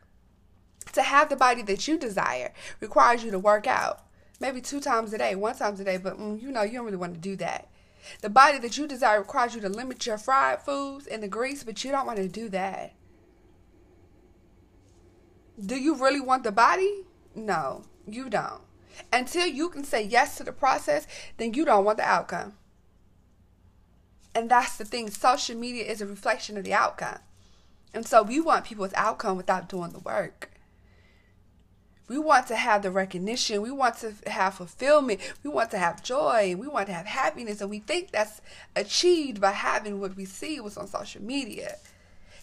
To 0.92 1.02
have 1.02 1.28
the 1.28 1.36
body 1.36 1.62
that 1.62 1.86
you 1.86 1.98
desire 1.98 2.52
requires 2.80 3.24
you 3.24 3.30
to 3.30 3.38
work 3.38 3.66
out. 3.66 4.04
Maybe 4.40 4.60
two 4.60 4.80
times 4.80 5.12
a 5.12 5.18
day, 5.18 5.34
one 5.34 5.56
times 5.56 5.80
a 5.80 5.84
day, 5.84 5.96
but 5.96 6.18
mm, 6.18 6.40
you 6.40 6.50
know, 6.50 6.62
you 6.62 6.74
don't 6.74 6.84
really 6.84 6.96
want 6.96 7.14
to 7.14 7.20
do 7.20 7.36
that. 7.36 7.68
The 8.20 8.30
body 8.30 8.58
that 8.58 8.78
you 8.78 8.86
desire 8.86 9.18
requires 9.18 9.54
you 9.54 9.60
to 9.62 9.68
limit 9.68 10.06
your 10.06 10.18
fried 10.18 10.62
foods 10.62 11.06
and 11.06 11.22
the 11.22 11.28
grease, 11.28 11.64
but 11.64 11.82
you 11.84 11.90
don't 11.90 12.06
want 12.06 12.18
to 12.18 12.28
do 12.28 12.48
that. 12.50 12.94
Do 15.64 15.76
you 15.76 15.96
really 15.96 16.20
want 16.20 16.44
the 16.44 16.52
body? 16.52 17.04
No, 17.34 17.84
you 18.06 18.30
don't. 18.30 18.62
Until 19.12 19.46
you 19.46 19.68
can 19.68 19.84
say 19.84 20.02
yes 20.02 20.36
to 20.36 20.44
the 20.44 20.52
process, 20.52 21.06
then 21.36 21.54
you 21.54 21.64
don't 21.64 21.84
want 21.84 21.98
the 21.98 22.08
outcome. 22.08 22.54
And 24.34 24.48
that's 24.48 24.76
the 24.76 24.84
thing. 24.84 25.10
Social 25.10 25.56
media 25.56 25.84
is 25.84 26.00
a 26.00 26.06
reflection 26.06 26.56
of 26.56 26.64
the 26.64 26.74
outcome. 26.74 27.18
And 27.92 28.06
so 28.06 28.22
we 28.22 28.40
want 28.40 28.66
people's 28.66 28.94
outcome 28.94 29.36
without 29.36 29.68
doing 29.68 29.90
the 29.90 29.98
work. 29.98 30.50
We 32.08 32.18
want 32.18 32.46
to 32.48 32.56
have 32.56 32.82
the 32.82 32.90
recognition. 32.90 33.62
We 33.62 33.70
want 33.70 33.98
to 33.98 34.14
have 34.26 34.54
fulfillment. 34.54 35.20
We 35.44 35.50
want 35.50 35.70
to 35.72 35.78
have 35.78 36.02
joy. 36.02 36.56
We 36.58 36.66
want 36.66 36.86
to 36.86 36.94
have 36.94 37.06
happiness. 37.06 37.60
And 37.60 37.70
we 37.70 37.80
think 37.80 38.10
that's 38.10 38.40
achieved 38.74 39.40
by 39.40 39.52
having 39.52 40.00
what 40.00 40.16
we 40.16 40.24
see 40.24 40.58
was 40.60 40.76
on 40.78 40.88
social 40.88 41.22
media. 41.22 41.76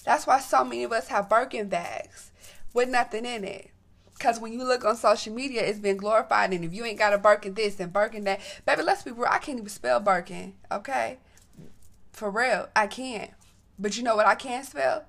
That's 0.05 0.27
why 0.27 0.39
so 0.39 0.63
many 0.63 0.83
of 0.83 0.91
us 0.91 1.07
have 1.07 1.29
Birkin 1.29 1.67
bags 1.67 2.31
with 2.73 2.89
nothing 2.89 3.25
in 3.25 3.43
it. 3.43 3.71
Because 4.13 4.39
when 4.39 4.53
you 4.53 4.63
look 4.63 4.85
on 4.85 4.95
social 4.95 5.33
media, 5.33 5.63
it's 5.65 5.79
been 5.79 5.97
glorified. 5.97 6.53
And 6.53 6.63
if 6.63 6.73
you 6.73 6.85
ain't 6.85 6.99
got 6.99 7.13
a 7.13 7.17
Birkin 7.17 7.53
this 7.55 7.79
and 7.79 7.91
Birkin 7.91 8.23
that, 8.25 8.39
baby, 8.65 8.83
let's 8.83 9.03
be 9.03 9.11
real. 9.11 9.27
I 9.29 9.39
can't 9.39 9.57
even 9.57 9.69
spell 9.69 9.99
Birkin, 9.99 10.53
okay? 10.71 11.17
For 12.13 12.29
real, 12.29 12.69
I 12.75 12.87
can't. 12.87 13.31
But 13.77 13.97
you 13.97 14.03
know 14.03 14.15
what 14.15 14.27
I 14.27 14.35
can 14.35 14.63
spell? 14.63 15.05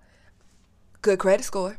Good 1.02 1.20
credit 1.20 1.44
score. 1.44 1.78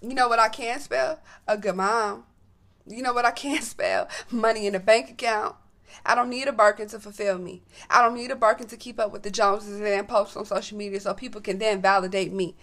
You 0.00 0.14
know 0.14 0.28
what 0.28 0.38
I 0.38 0.48
can 0.48 0.80
spell? 0.80 1.20
A 1.46 1.56
good 1.56 1.76
mom. 1.76 2.24
You 2.86 3.02
know 3.02 3.12
what 3.12 3.24
I 3.24 3.30
can 3.30 3.62
spell? 3.62 4.08
Money 4.30 4.66
in 4.66 4.74
a 4.74 4.80
bank 4.80 5.10
account. 5.10 5.56
I 6.04 6.14
don't 6.14 6.30
need 6.30 6.48
a 6.48 6.52
Birkin 6.52 6.88
to 6.88 7.00
fulfill 7.00 7.38
me. 7.38 7.62
I 7.90 8.02
don't 8.02 8.14
need 8.14 8.30
a 8.30 8.36
Birkin 8.36 8.66
to 8.68 8.76
keep 8.76 9.00
up 9.00 9.12
with 9.12 9.22
the 9.22 9.30
Joneses 9.30 9.80
and 9.80 10.08
post 10.08 10.36
on 10.36 10.44
social 10.44 10.76
media 10.76 11.00
so 11.00 11.14
people 11.14 11.40
can 11.40 11.58
then 11.58 11.80
validate 11.80 12.32
me. 12.32 12.54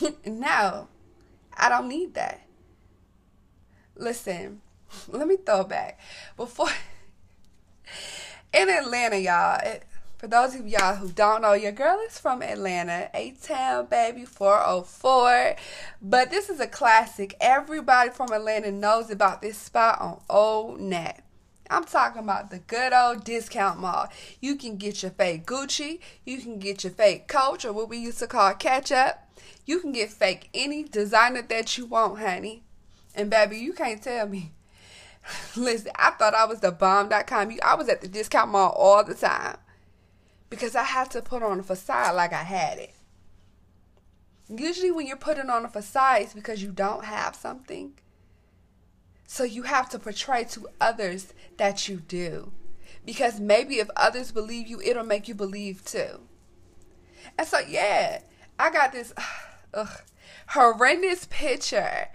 no, 0.26 0.88
I 1.56 1.68
don't 1.68 1.88
need 1.88 2.14
that. 2.14 2.42
Listen, 3.96 4.60
let 5.08 5.26
me 5.26 5.36
throw 5.36 5.64
back. 5.64 5.98
Before 6.36 6.68
in 8.52 8.68
Atlanta, 8.68 9.16
y'all, 9.16 9.60
it, 9.62 9.84
for 10.18 10.26
those 10.26 10.56
of 10.56 10.66
y'all 10.66 10.96
who 10.96 11.10
don't 11.10 11.42
know, 11.42 11.52
your 11.52 11.70
girl 11.70 12.00
is 12.00 12.18
from 12.18 12.42
Atlanta, 12.42 13.08
A 13.14 13.30
Town 13.40 13.86
Baby 13.86 14.24
404. 14.24 15.54
But 16.02 16.30
this 16.30 16.50
is 16.50 16.58
a 16.58 16.66
classic. 16.66 17.36
Everybody 17.40 18.10
from 18.10 18.32
Atlanta 18.32 18.72
knows 18.72 19.10
about 19.10 19.42
this 19.42 19.56
spot 19.56 20.00
on 20.00 20.20
Old 20.28 20.80
Nat. 20.80 21.22
I'm 21.70 21.84
talking 21.84 22.22
about 22.22 22.50
the 22.50 22.58
good 22.58 22.92
old 22.92 23.22
discount 23.22 23.78
mall. 23.78 24.08
You 24.40 24.56
can 24.56 24.76
get 24.76 25.02
your 25.02 25.12
fake 25.12 25.46
Gucci, 25.46 26.00
you 26.24 26.38
can 26.38 26.58
get 26.58 26.82
your 26.82 26.92
fake 26.92 27.28
Coach, 27.28 27.64
or 27.64 27.72
what 27.72 27.88
we 27.88 27.98
used 27.98 28.18
to 28.18 28.26
call 28.26 28.54
catch 28.54 28.90
up. 28.90 29.30
You 29.66 29.78
can 29.78 29.92
get 29.92 30.10
fake 30.10 30.48
any 30.52 30.82
designer 30.82 31.42
that 31.42 31.78
you 31.78 31.86
want, 31.86 32.18
honey. 32.18 32.64
And 33.14 33.30
baby, 33.30 33.58
you 33.58 33.72
can't 33.72 34.02
tell 34.02 34.26
me. 34.26 34.52
Listen, 35.56 35.92
I 35.94 36.10
thought 36.10 36.34
I 36.34 36.46
was 36.46 36.58
the 36.58 36.72
bomb.com. 36.72 37.58
I 37.62 37.74
was 37.76 37.88
at 37.88 38.00
the 38.00 38.08
discount 38.08 38.50
mall 38.50 38.72
all 38.72 39.04
the 39.04 39.14
time 39.14 39.58
because 40.50 40.74
I 40.74 40.84
have 40.84 41.08
to 41.10 41.22
put 41.22 41.42
on 41.42 41.60
a 41.60 41.62
facade 41.62 42.14
like 42.14 42.32
I 42.32 42.42
had 42.42 42.78
it. 42.78 42.94
Usually, 44.48 44.90
when 44.90 45.06
you're 45.06 45.16
putting 45.16 45.50
on 45.50 45.64
a 45.64 45.68
facade, 45.68 46.22
it's 46.22 46.34
because 46.34 46.62
you 46.62 46.72
don't 46.72 47.04
have 47.04 47.36
something. 47.36 47.92
So 49.26 49.44
you 49.44 49.64
have 49.64 49.90
to 49.90 49.98
portray 49.98 50.44
to 50.44 50.68
others 50.80 51.34
that 51.58 51.86
you 51.86 51.96
do. 51.96 52.52
Because 53.04 53.38
maybe 53.38 53.74
if 53.78 53.90
others 53.94 54.32
believe 54.32 54.66
you, 54.66 54.80
it'll 54.80 55.04
make 55.04 55.28
you 55.28 55.34
believe 55.34 55.84
too. 55.84 56.20
And 57.36 57.46
so, 57.46 57.58
yeah, 57.58 58.20
I 58.58 58.70
got 58.70 58.92
this 58.92 59.12
ugh, 59.74 60.00
horrendous 60.48 61.26
picture 61.30 62.08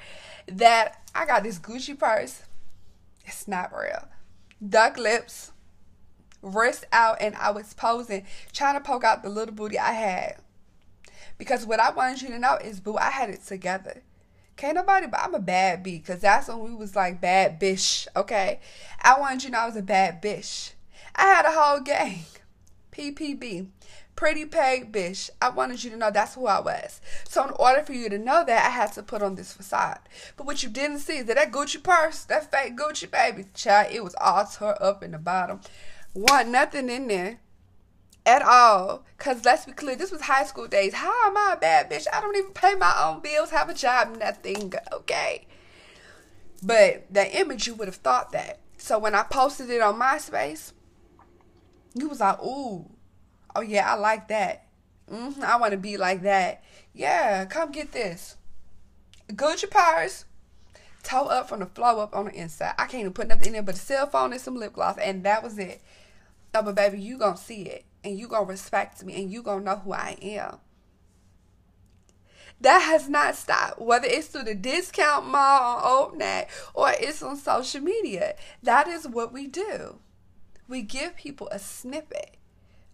that 0.47 1.03
I 1.13 1.25
got 1.25 1.43
this 1.43 1.59
Gucci 1.59 1.97
purse. 1.97 2.43
It's 3.25 3.47
not 3.47 3.71
real. 3.71 4.07
Duck 4.67 4.97
lips, 4.97 5.52
wrist 6.43 6.85
out 6.91 7.17
and 7.19 7.35
I 7.35 7.49
was 7.49 7.73
posing, 7.73 8.25
trying 8.51 8.75
to 8.75 8.81
poke 8.81 9.03
out 9.03 9.23
the 9.23 9.29
little 9.29 9.55
booty 9.55 9.79
I 9.79 9.93
had. 9.93 10.35
Because 11.37 11.65
what 11.65 11.79
I 11.79 11.89
wanted 11.89 12.21
you 12.21 12.27
to 12.29 12.39
know 12.39 12.57
is, 12.57 12.79
boo, 12.79 12.97
I 12.97 13.09
had 13.09 13.29
it 13.29 13.43
together. 13.43 14.03
Can't 14.55 14.75
nobody, 14.75 15.07
but 15.07 15.21
I'm 15.21 15.33
a 15.33 15.39
bad 15.39 15.81
bee, 15.81 15.97
because 15.97 16.19
that's 16.19 16.47
when 16.47 16.59
we 16.59 16.75
was 16.75 16.95
like 16.95 17.19
bad 17.19 17.59
bitch, 17.59 18.07
okay? 18.15 18.59
I 19.01 19.19
wanted 19.19 19.43
you 19.43 19.49
to 19.49 19.53
know 19.53 19.59
I 19.61 19.65
was 19.65 19.75
a 19.75 19.81
bad 19.81 20.21
bitch. 20.21 20.73
I 21.15 21.23
had 21.23 21.45
a 21.45 21.51
whole 21.51 21.79
gang. 21.79 22.25
PPB. 22.91 23.67
Pretty 24.15 24.45
paid 24.45 24.91
bitch. 24.91 25.31
I 25.41 25.49
wanted 25.49 25.83
you 25.83 25.89
to 25.89 25.97
know 25.97 26.11
that's 26.11 26.35
who 26.35 26.45
I 26.45 26.59
was. 26.59 27.01
So 27.27 27.43
in 27.43 27.49
order 27.57 27.81
for 27.81 27.93
you 27.93 28.09
to 28.09 28.19
know 28.19 28.43
that, 28.45 28.65
I 28.65 28.69
had 28.69 28.93
to 28.93 29.01
put 29.01 29.23
on 29.23 29.33
this 29.35 29.53
facade. 29.53 29.99
But 30.37 30.45
what 30.45 30.61
you 30.61 30.69
didn't 30.69 30.99
see 30.99 31.17
is 31.17 31.25
that 31.25 31.35
that 31.35 31.51
Gucci 31.51 31.81
purse, 31.81 32.23
that 32.25 32.51
fake 32.51 32.77
Gucci 32.77 33.09
baby, 33.09 33.45
child, 33.55 33.91
it 33.91 34.03
was 34.03 34.15
all 34.21 34.45
tore 34.45 34.81
up 34.81 35.03
in 35.03 35.11
the 35.11 35.17
bottom 35.17 35.61
want 36.13 36.49
nothing 36.49 36.89
in 36.89 37.07
there 37.07 37.39
at 38.25 38.41
all. 38.41 39.05
Cause 39.17 39.43
let's 39.45 39.65
be 39.65 39.71
clear, 39.71 39.95
this 39.95 40.11
was 40.11 40.21
high 40.21 40.45
school 40.45 40.67
days. 40.67 40.93
How 40.93 41.27
am 41.27 41.37
I 41.37 41.53
a 41.55 41.59
bad 41.59 41.89
bitch? 41.89 42.07
I 42.11 42.21
don't 42.21 42.35
even 42.35 42.51
pay 42.51 42.75
my 42.75 42.93
own 43.03 43.21
bills, 43.21 43.49
have 43.49 43.69
a 43.69 43.73
job, 43.73 44.17
nothing. 44.17 44.73
Okay. 44.91 45.47
But 46.61 47.05
the 47.13 47.37
image 47.37 47.67
you 47.67 47.75
would 47.75 47.87
have 47.87 47.97
thought 47.97 48.31
that. 48.31 48.59
So 48.77 48.99
when 48.99 49.15
I 49.15 49.23
posted 49.23 49.69
it 49.69 49.81
on 49.81 49.99
MySpace, 49.99 50.73
you 51.93 52.09
was 52.09 52.19
like, 52.19 52.41
ooh, 52.41 52.89
oh 53.55 53.61
yeah, 53.61 53.91
I 53.91 53.95
like 53.95 54.27
that. 54.29 54.65
Mm-hmm, 55.11 55.43
I 55.43 55.57
want 55.57 55.71
to 55.71 55.77
be 55.77 55.97
like 55.97 56.21
that. 56.23 56.63
Yeah, 56.93 57.45
come 57.45 57.71
get 57.71 57.91
this. 57.91 58.37
Gucci 59.29 59.69
purse, 59.69 60.25
toe 61.01 61.27
up 61.27 61.49
from 61.49 61.59
the 61.59 61.65
flow 61.65 61.99
up 61.99 62.15
on 62.15 62.25
the 62.25 62.33
inside. 62.33 62.75
I 62.77 62.85
can't 62.85 63.01
even 63.01 63.13
put 63.13 63.27
nothing 63.27 63.47
in 63.47 63.53
there 63.53 63.63
but 63.63 63.75
a 63.75 63.79
cell 63.79 64.07
phone 64.07 64.31
and 64.31 64.41
some 64.41 64.55
lip 64.55 64.73
gloss, 64.73 64.97
and 64.97 65.23
that 65.23 65.43
was 65.43 65.57
it. 65.57 65.81
But 66.53 66.75
baby, 66.75 66.99
you 66.99 67.17
gonna 67.17 67.35
see 67.35 67.63
it 67.63 67.85
and 68.03 68.17
you 68.17 68.27
gonna 68.27 68.45
respect 68.45 69.03
me 69.03 69.21
and 69.21 69.31
you 69.31 69.41
gonna 69.41 69.63
know 69.63 69.77
who 69.77 69.91
I 69.91 70.17
am. 70.21 70.59
That 72.61 72.79
has 72.79 73.09
not 73.09 73.35
stopped, 73.35 73.81
whether 73.81 74.07
it's 74.07 74.27
through 74.27 74.43
the 74.43 74.55
discount 74.55 75.25
mall 75.25 75.77
on 75.77 75.83
Old 75.83 76.17
Nat 76.17 76.45
or 76.73 76.91
it's 76.97 77.21
on 77.21 77.35
social 77.35 77.81
media. 77.81 78.35
That 78.61 78.87
is 78.87 79.07
what 79.07 79.33
we 79.33 79.47
do. 79.47 79.99
We 80.67 80.81
give 80.81 81.17
people 81.17 81.49
a 81.49 81.59
snippet 81.59 82.37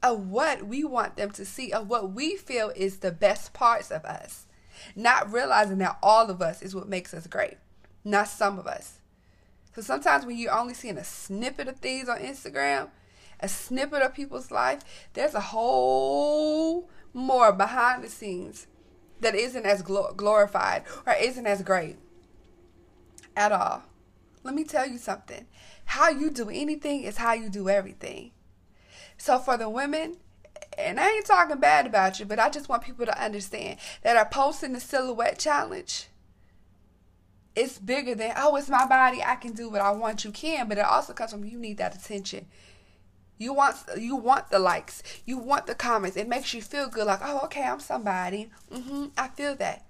of 0.01 0.27
what 0.27 0.65
we 0.65 0.83
want 0.83 1.17
them 1.17 1.29
to 1.31 1.45
see, 1.45 1.71
of 1.71 1.87
what 1.87 2.11
we 2.13 2.37
feel 2.37 2.71
is 2.75 2.97
the 2.97 3.11
best 3.11 3.53
parts 3.53 3.91
of 3.91 4.05
us, 4.05 4.47
not 4.95 5.31
realizing 5.31 5.77
that 5.79 5.99
all 6.01 6.29
of 6.29 6.41
us 6.41 6.61
is 6.61 6.73
what 6.73 6.87
makes 6.87 7.13
us 7.13 7.27
great, 7.27 7.57
not 8.03 8.27
some 8.27 8.57
of 8.57 8.65
us. 8.65 8.99
So 9.75 9.81
sometimes 9.81 10.25
when 10.25 10.37
you're 10.37 10.57
only 10.57 10.73
seeing 10.73 10.97
a 10.97 11.03
snippet 11.03 11.67
of 11.67 11.77
things 11.77 12.09
on 12.09 12.19
Instagram, 12.19 12.89
a 13.39 13.47
snippet 13.47 14.01
of 14.01 14.13
people's 14.13 14.51
life, 14.51 14.81
there's 15.13 15.33
a 15.33 15.39
whole 15.39 16.89
more 17.13 17.51
behind 17.51 18.03
the 18.03 18.09
scenes 18.09 18.67
that 19.21 19.35
isn't 19.35 19.65
as 19.65 19.81
glorified 19.81 20.83
or 21.05 21.13
isn't 21.13 21.45
as 21.47 21.61
great 21.61 21.97
at 23.35 23.51
all. 23.51 23.83
Let 24.43 24.55
me 24.55 24.63
tell 24.63 24.87
you 24.87 24.97
something. 24.97 25.45
How 25.85 26.09
you 26.09 26.29
do 26.29 26.49
anything 26.49 27.03
is 27.03 27.17
how 27.17 27.33
you 27.33 27.49
do 27.49 27.67
everything. 27.69 28.31
So 29.17 29.39
for 29.39 29.57
the 29.57 29.69
women, 29.69 30.17
and 30.77 30.99
I 30.99 31.09
ain't 31.09 31.25
talking 31.25 31.59
bad 31.59 31.85
about 31.85 32.19
you, 32.19 32.25
but 32.25 32.39
I 32.39 32.49
just 32.49 32.69
want 32.69 32.83
people 32.83 33.05
to 33.05 33.21
understand 33.21 33.79
that 34.01 34.15
are 34.15 34.29
posting 34.29 34.73
the 34.73 34.79
silhouette 34.79 35.39
challenge. 35.39 36.07
It's 37.55 37.79
bigger 37.79 38.15
than, 38.15 38.33
oh, 38.37 38.55
it's 38.55 38.69
my 38.69 38.85
body. 38.85 39.21
I 39.21 39.35
can 39.35 39.51
do 39.51 39.69
what 39.69 39.81
I 39.81 39.91
want. 39.91 40.23
You 40.23 40.31
can, 40.31 40.69
but 40.69 40.77
it 40.77 40.85
also 40.85 41.11
comes 41.11 41.31
from 41.31 41.43
you 41.43 41.59
need 41.59 41.77
that 41.79 41.95
attention. 41.95 42.45
You 43.39 43.53
want 43.53 43.77
you 43.97 44.17
want 44.17 44.51
the 44.51 44.59
likes. 44.59 45.01
You 45.25 45.37
want 45.37 45.65
the 45.65 45.73
comments. 45.73 46.17
It 46.17 46.27
makes 46.27 46.53
you 46.53 46.61
feel 46.61 46.87
good 46.89 47.07
like, 47.07 47.21
"Oh, 47.23 47.39
okay, 47.45 47.63
I'm 47.63 47.79
somebody." 47.79 48.51
Mhm. 48.71 49.11
I 49.17 49.29
feel 49.29 49.55
that. 49.55 49.85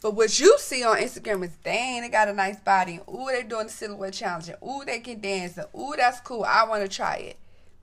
But 0.00 0.14
what 0.14 0.40
you 0.40 0.56
see 0.58 0.82
on 0.82 0.96
Instagram 0.96 1.44
is, 1.44 1.52
dang, 1.62 2.00
they 2.00 2.08
got 2.08 2.28
a 2.28 2.32
nice 2.32 2.58
body. 2.58 2.98
Ooh, 3.08 3.28
they 3.30 3.42
doing 3.44 3.66
the 3.66 3.72
silhouette 3.72 4.14
challenge. 4.14 4.50
Ooh, 4.66 4.82
they 4.84 4.98
can 4.98 5.20
dance. 5.20 5.58
Ooh, 5.78 5.94
that's 5.96 6.20
cool. 6.20 6.44
I 6.44 6.64
want 6.64 6.82
to 6.82 6.88
try 6.88 7.16
it. 7.16 7.36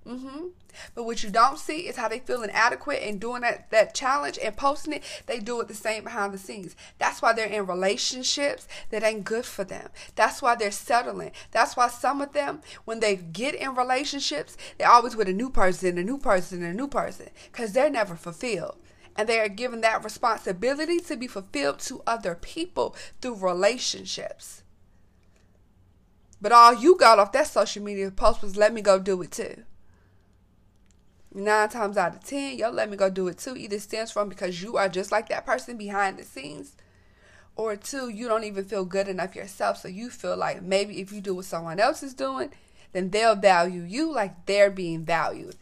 Mm-hmm. 0.07 0.47
But 0.95 1.03
what 1.03 1.23
you 1.23 1.29
don't 1.29 1.59
see 1.59 1.87
is 1.87 1.97
how 1.97 2.07
they 2.07 2.19
feel 2.19 2.41
inadequate 2.41 3.03
and 3.03 3.19
doing 3.19 3.41
that, 3.41 3.69
that 3.69 3.93
challenge 3.93 4.39
and 4.41 4.55
posting 4.55 4.93
it. 4.93 5.03
They 5.25 5.39
do 5.39 5.59
it 5.61 5.67
the 5.67 5.73
same 5.73 6.05
behind 6.05 6.33
the 6.33 6.37
scenes. 6.37 6.75
That's 6.97 7.21
why 7.21 7.33
they're 7.33 7.45
in 7.45 7.65
relationships 7.65 8.67
that 8.89 9.03
ain't 9.03 9.25
good 9.25 9.45
for 9.45 9.63
them. 9.63 9.89
That's 10.15 10.41
why 10.41 10.55
they're 10.55 10.71
settling. 10.71 11.31
That's 11.51 11.75
why 11.75 11.89
some 11.89 12.21
of 12.21 12.33
them, 12.33 12.61
when 12.85 13.01
they 13.01 13.17
get 13.17 13.55
in 13.55 13.75
relationships, 13.75 14.57
they're 14.77 14.89
always 14.89 15.15
with 15.15 15.27
a 15.27 15.33
new 15.33 15.49
person, 15.49 15.97
a 15.97 16.03
new 16.03 16.17
person, 16.17 16.63
a 16.63 16.73
new 16.73 16.87
person, 16.87 17.29
because 17.51 17.73
they're 17.73 17.89
never 17.89 18.15
fulfilled. 18.15 18.77
And 19.15 19.27
they 19.27 19.39
are 19.39 19.49
given 19.49 19.81
that 19.81 20.03
responsibility 20.03 20.99
to 21.01 21.17
be 21.17 21.27
fulfilled 21.27 21.79
to 21.79 22.01
other 22.07 22.35
people 22.35 22.95
through 23.21 23.35
relationships. 23.35 24.63
But 26.41 26.53
all 26.53 26.73
you 26.73 26.97
got 26.97 27.19
off 27.19 27.33
that 27.33 27.47
social 27.47 27.83
media 27.83 28.11
post 28.11 28.41
was 28.41 28.55
let 28.55 28.73
me 28.73 28.81
go 28.81 28.97
do 28.97 29.21
it 29.21 29.31
too. 29.31 29.63
Nine 31.33 31.69
times 31.69 31.95
out 31.95 32.15
of 32.15 32.23
ten, 32.23 32.57
yo, 32.57 32.69
let 32.71 32.89
me 32.89 32.97
go 32.97 33.09
do 33.09 33.27
it 33.27 33.37
too. 33.37 33.55
Either 33.55 33.79
stems 33.79 34.11
from 34.11 34.29
because 34.29 34.63
you 34.63 34.77
are 34.77 34.89
just 34.89 35.11
like 35.11 35.29
that 35.29 35.45
person 35.45 35.77
behind 35.77 36.17
the 36.17 36.23
scenes, 36.23 36.75
or 37.55 37.75
two, 37.75 38.09
you 38.09 38.27
don't 38.27 38.45
even 38.45 38.63
feel 38.65 38.85
good 38.85 39.07
enough 39.07 39.35
yourself. 39.35 39.77
So 39.77 39.89
you 39.89 40.09
feel 40.09 40.37
like 40.37 40.63
maybe 40.63 41.01
if 41.01 41.11
you 41.11 41.21
do 41.21 41.35
what 41.35 41.45
someone 41.45 41.79
else 41.79 42.01
is 42.01 42.13
doing, 42.13 42.51
then 42.93 43.09
they'll 43.09 43.35
value 43.35 43.81
you 43.83 44.11
like 44.11 44.45
they're 44.45 44.71
being 44.71 45.03
valued. 45.03 45.55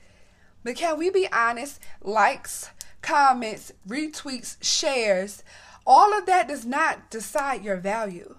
But 0.63 0.75
can 0.75 0.97
we 0.97 1.09
be 1.09 1.27
honest? 1.31 1.81
Likes, 2.01 2.69
comments, 3.01 3.73
retweets, 3.87 4.57
shares, 4.61 5.43
all 5.85 6.17
of 6.17 6.25
that 6.27 6.47
does 6.47 6.65
not 6.65 7.09
decide 7.09 7.63
your 7.63 7.77
value. 7.77 8.35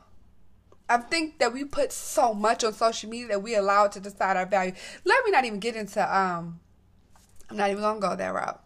I 0.88 0.98
think 0.98 1.38
that 1.38 1.52
we 1.52 1.64
put 1.64 1.92
so 1.92 2.32
much 2.32 2.64
on 2.64 2.72
social 2.72 3.10
media 3.10 3.28
that 3.28 3.42
we 3.42 3.54
allow 3.54 3.84
it 3.84 3.92
to 3.92 4.00
decide 4.00 4.36
our 4.36 4.46
value. 4.46 4.72
Let 5.04 5.24
me 5.24 5.30
not 5.30 5.44
even 5.44 5.58
get 5.58 5.76
into 5.76 6.16
um 6.16 6.60
I'm 7.50 7.56
not 7.56 7.70
even 7.70 7.82
gonna 7.82 8.00
go 8.00 8.16
that 8.16 8.34
route. 8.34 8.60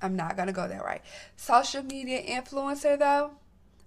I'm 0.00 0.16
not 0.16 0.36
gonna 0.36 0.52
go 0.52 0.68
that 0.68 0.84
right. 0.84 1.02
Social 1.36 1.82
media 1.82 2.22
influencer 2.22 2.98
though, 2.98 3.32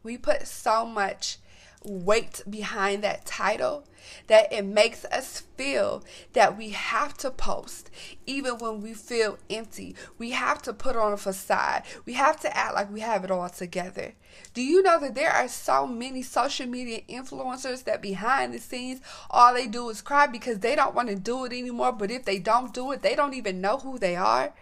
we 0.04 0.18
put 0.18 0.48
so 0.48 0.86
much 0.86 1.38
weight 1.84 2.42
behind 2.50 3.04
that 3.04 3.26
title 3.26 3.86
that 4.28 4.52
it 4.52 4.66
makes 4.66 5.06
us 5.06 5.44
feel 5.56 6.04
that 6.34 6.58
we 6.58 6.70
have 6.70 7.16
to 7.18 7.32
post 7.32 7.90
even 8.26 8.58
when 8.58 8.82
we 8.82 8.94
feel 8.94 9.38
empty. 9.50 9.96
We 10.18 10.32
have 10.32 10.62
to 10.64 10.74
put 10.74 10.96
on 10.96 11.14
a 11.14 11.18
facade. 11.18 11.84
We 12.06 12.14
have 12.14 12.40
to 12.42 12.58
act 12.58 12.76
like 12.76 12.92
we 12.92 13.02
have 13.02 13.24
it 13.24 13.32
all 13.32 13.50
together. 13.50 14.14
Do 14.54 14.62
you 14.62 14.82
know 14.82 15.00
that 15.00 15.16
there 15.16 15.32
are 15.32 15.48
so 15.48 15.86
many 15.88 16.22
social 16.22 16.68
media 16.68 17.02
influencers 17.10 17.84
that 17.86 18.02
behind 18.02 18.54
the 18.54 18.60
scenes 18.60 19.02
all 19.30 19.54
they 19.54 19.68
do 19.68 19.90
is 19.90 20.02
cry 20.02 20.28
because 20.28 20.60
they 20.60 20.76
don't 20.76 20.96
want 20.96 21.10
to 21.10 21.16
do 21.16 21.46
it 21.46 21.54
anymore, 21.54 21.92
but 21.92 22.12
if 22.12 22.26
they 22.26 22.40
don't 22.40 22.74
do 22.74 22.92
it, 22.92 23.02
they 23.02 23.16
don't 23.16 23.34
even 23.34 23.62
know 23.62 23.78
who 23.78 23.98
they 23.98 24.16
are? 24.16 24.54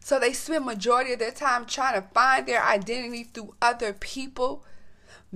So 0.00 0.20
they 0.20 0.32
spend 0.32 0.64
majority 0.64 1.12
of 1.14 1.18
their 1.18 1.32
time 1.32 1.66
trying 1.66 2.00
to 2.00 2.08
find 2.14 2.46
their 2.46 2.62
identity 2.62 3.24
through 3.24 3.54
other 3.60 3.92
people. 3.92 4.64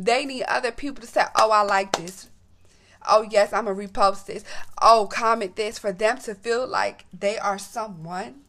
They 0.02 0.24
need 0.24 0.44
other 0.44 0.72
people 0.72 1.02
to 1.02 1.06
say, 1.06 1.24
"Oh, 1.36 1.50
I 1.50 1.60
like 1.60 1.92
this. 1.92 2.30
Oh 3.08 3.22
yes 3.22 3.52
i'm 3.52 3.64
gonna 3.64 3.76
repost 3.76 4.26
this. 4.26 4.44
Oh 4.80 5.08
comment 5.10 5.56
this 5.56 5.78
for 5.78 5.92
them 5.92 6.18
to 6.18 6.34
feel 6.34 6.66
like 6.66 7.06
they 7.18 7.38
are 7.38 7.58
someone. 7.58 8.42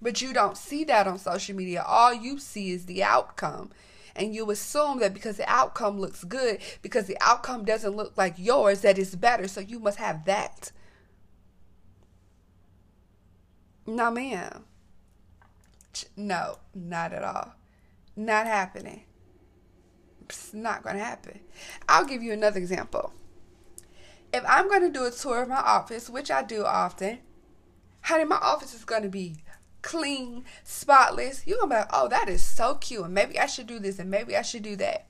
But 0.00 0.22
you 0.22 0.32
don't 0.32 0.56
see 0.56 0.84
that 0.84 1.06
on 1.06 1.18
social 1.18 1.56
media. 1.56 1.82
All 1.86 2.12
you 2.12 2.38
see 2.38 2.70
is 2.70 2.86
the 2.86 3.02
outcome. 3.02 3.70
And 4.14 4.34
you 4.34 4.50
assume 4.50 4.98
that 5.00 5.14
because 5.14 5.36
the 5.38 5.50
outcome 5.50 5.98
looks 5.98 6.24
good 6.24 6.58
because 6.82 7.06
the 7.06 7.16
outcome 7.20 7.64
doesn't 7.64 7.96
look 7.96 8.16
like 8.16 8.34
yours 8.36 8.82
that 8.82 8.98
it's 8.98 9.14
better. 9.14 9.48
So 9.48 9.60
you 9.60 9.80
must 9.80 9.98
have 9.98 10.24
that. 10.26 10.72
No 13.86 14.10
ma'am. 14.10 14.64
No 16.16 16.58
not 16.74 17.12
at 17.12 17.24
all. 17.24 17.54
Not 18.16 18.46
happening 18.46 19.04
it's 20.28 20.54
not 20.54 20.82
going 20.82 20.96
to 20.96 21.02
happen 21.02 21.40
i'll 21.88 22.04
give 22.04 22.22
you 22.22 22.32
another 22.32 22.58
example 22.58 23.12
if 24.32 24.44
I'm 24.46 24.68
going 24.68 24.82
to 24.82 24.90
do 24.90 25.06
a 25.06 25.10
tour 25.10 25.42
of 25.42 25.48
my 25.48 25.56
office, 25.56 26.10
which 26.10 26.30
I 26.30 26.42
do 26.42 26.64
often, 26.64 27.18
honey, 28.02 28.24
my 28.24 28.36
office 28.36 28.74
is 28.74 28.84
going 28.84 29.02
to 29.02 29.08
be 29.08 29.36
clean, 29.82 30.44
spotless. 30.64 31.46
You're 31.46 31.58
going 31.58 31.70
to 31.70 31.74
be 31.76 31.80
like, 31.80 31.90
oh, 31.92 32.08
that 32.08 32.28
is 32.28 32.42
so 32.42 32.74
cute. 32.74 33.04
And 33.04 33.14
maybe 33.14 33.38
I 33.38 33.46
should 33.46 33.66
do 33.66 33.78
this 33.78 33.98
and 33.98 34.10
maybe 34.10 34.36
I 34.36 34.42
should 34.42 34.62
do 34.62 34.76
that. 34.76 35.06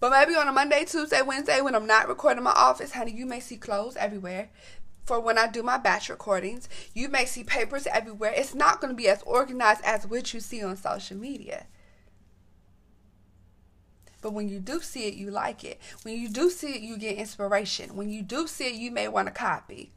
But 0.00 0.10
maybe 0.10 0.34
on 0.34 0.48
a 0.48 0.52
Monday, 0.52 0.84
Tuesday, 0.84 1.22
Wednesday, 1.22 1.60
when 1.60 1.74
I'm 1.74 1.86
not 1.86 2.08
recording 2.08 2.42
my 2.42 2.52
office, 2.52 2.92
honey, 2.92 3.12
you 3.12 3.26
may 3.26 3.38
see 3.38 3.56
clothes 3.56 3.96
everywhere. 3.96 4.48
For 5.04 5.20
when 5.20 5.36
I 5.36 5.48
do 5.48 5.62
my 5.62 5.78
batch 5.78 6.08
recordings, 6.08 6.68
you 6.94 7.08
may 7.08 7.24
see 7.24 7.44
papers 7.44 7.86
everywhere. 7.88 8.32
It's 8.34 8.54
not 8.54 8.80
going 8.80 8.92
to 8.92 8.96
be 8.96 9.08
as 9.08 9.22
organized 9.22 9.82
as 9.84 10.06
what 10.06 10.32
you 10.32 10.40
see 10.40 10.62
on 10.62 10.76
social 10.76 11.16
media. 11.16 11.66
But 14.22 14.32
when 14.32 14.48
you 14.48 14.60
do 14.60 14.80
see 14.80 15.06
it, 15.08 15.14
you 15.14 15.30
like 15.30 15.64
it. 15.64 15.80
When 16.02 16.16
you 16.16 16.30
do 16.30 16.48
see 16.48 16.74
it, 16.74 16.80
you 16.80 16.96
get 16.96 17.18
inspiration. 17.18 17.96
When 17.96 18.08
you 18.08 18.22
do 18.22 18.46
see 18.46 18.68
it, 18.68 18.74
you 18.74 18.90
may 18.90 19.08
want 19.08 19.26
to 19.26 19.34
copy. 19.34 19.92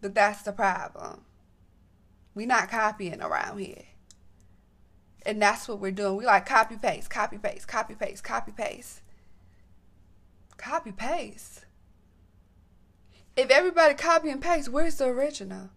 But 0.00 0.14
that's 0.14 0.42
the 0.42 0.52
problem. 0.52 1.22
We're 2.34 2.46
not 2.46 2.70
copying 2.70 3.20
around 3.20 3.58
here. 3.58 3.82
And 5.26 5.42
that's 5.42 5.66
what 5.66 5.80
we're 5.80 5.90
doing. 5.90 6.16
We 6.16 6.24
like 6.24 6.46
copy 6.46 6.76
paste, 6.76 7.10
copy 7.10 7.36
paste, 7.36 7.66
copy 7.66 7.94
paste, 7.94 8.22
copy 8.22 8.52
paste. 8.52 9.00
Copy 10.56 10.92
paste. 10.92 11.64
If 13.36 13.50
everybody 13.50 13.94
copy 13.94 14.30
and 14.30 14.40
paste, 14.40 14.68
where's 14.68 14.96
the 14.96 15.06
original? 15.06 15.70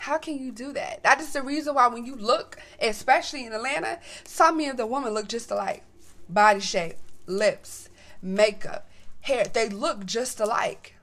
How 0.00 0.16
can 0.16 0.38
you 0.38 0.50
do 0.50 0.72
that? 0.72 1.02
That 1.02 1.20
is 1.20 1.34
the 1.34 1.42
reason 1.42 1.74
why 1.74 1.86
when 1.88 2.06
you 2.06 2.16
look, 2.16 2.56
especially 2.80 3.44
in 3.44 3.52
Atlanta, 3.52 3.98
some 4.24 4.58
of 4.58 4.78
the 4.78 4.86
women 4.86 5.12
look 5.12 5.28
just 5.28 5.50
alike. 5.50 5.84
Body 6.26 6.60
shape, 6.60 6.96
lips, 7.26 7.90
makeup, 8.22 8.88
hair, 9.20 9.44
they 9.44 9.68
look 9.68 10.06
just 10.06 10.40
alike. 10.40 10.94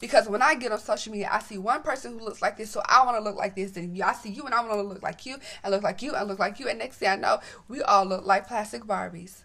Because 0.00 0.28
when 0.28 0.42
I 0.42 0.56
get 0.56 0.72
on 0.72 0.80
social 0.80 1.12
media, 1.12 1.28
I 1.30 1.38
see 1.38 1.58
one 1.58 1.82
person 1.82 2.18
who 2.18 2.24
looks 2.24 2.42
like 2.42 2.56
this, 2.56 2.72
so 2.72 2.82
I 2.84 3.04
want 3.04 3.16
to 3.16 3.22
look 3.22 3.36
like 3.36 3.54
this. 3.54 3.76
And 3.76 4.02
I 4.02 4.12
see 4.14 4.30
you, 4.30 4.42
and 4.42 4.52
I 4.52 4.60
want 4.62 4.72
to 4.72 4.82
look 4.82 5.00
like 5.00 5.24
you, 5.24 5.36
and 5.62 5.72
look 5.72 5.84
like 5.84 6.02
you, 6.02 6.16
and 6.16 6.26
look 6.26 6.40
like 6.40 6.58
you. 6.58 6.68
And 6.68 6.80
next 6.80 6.96
thing 6.96 7.10
I 7.10 7.14
know, 7.14 7.38
we 7.68 7.82
all 7.82 8.04
look 8.04 8.26
like 8.26 8.48
plastic 8.48 8.82
Barbies. 8.82 9.44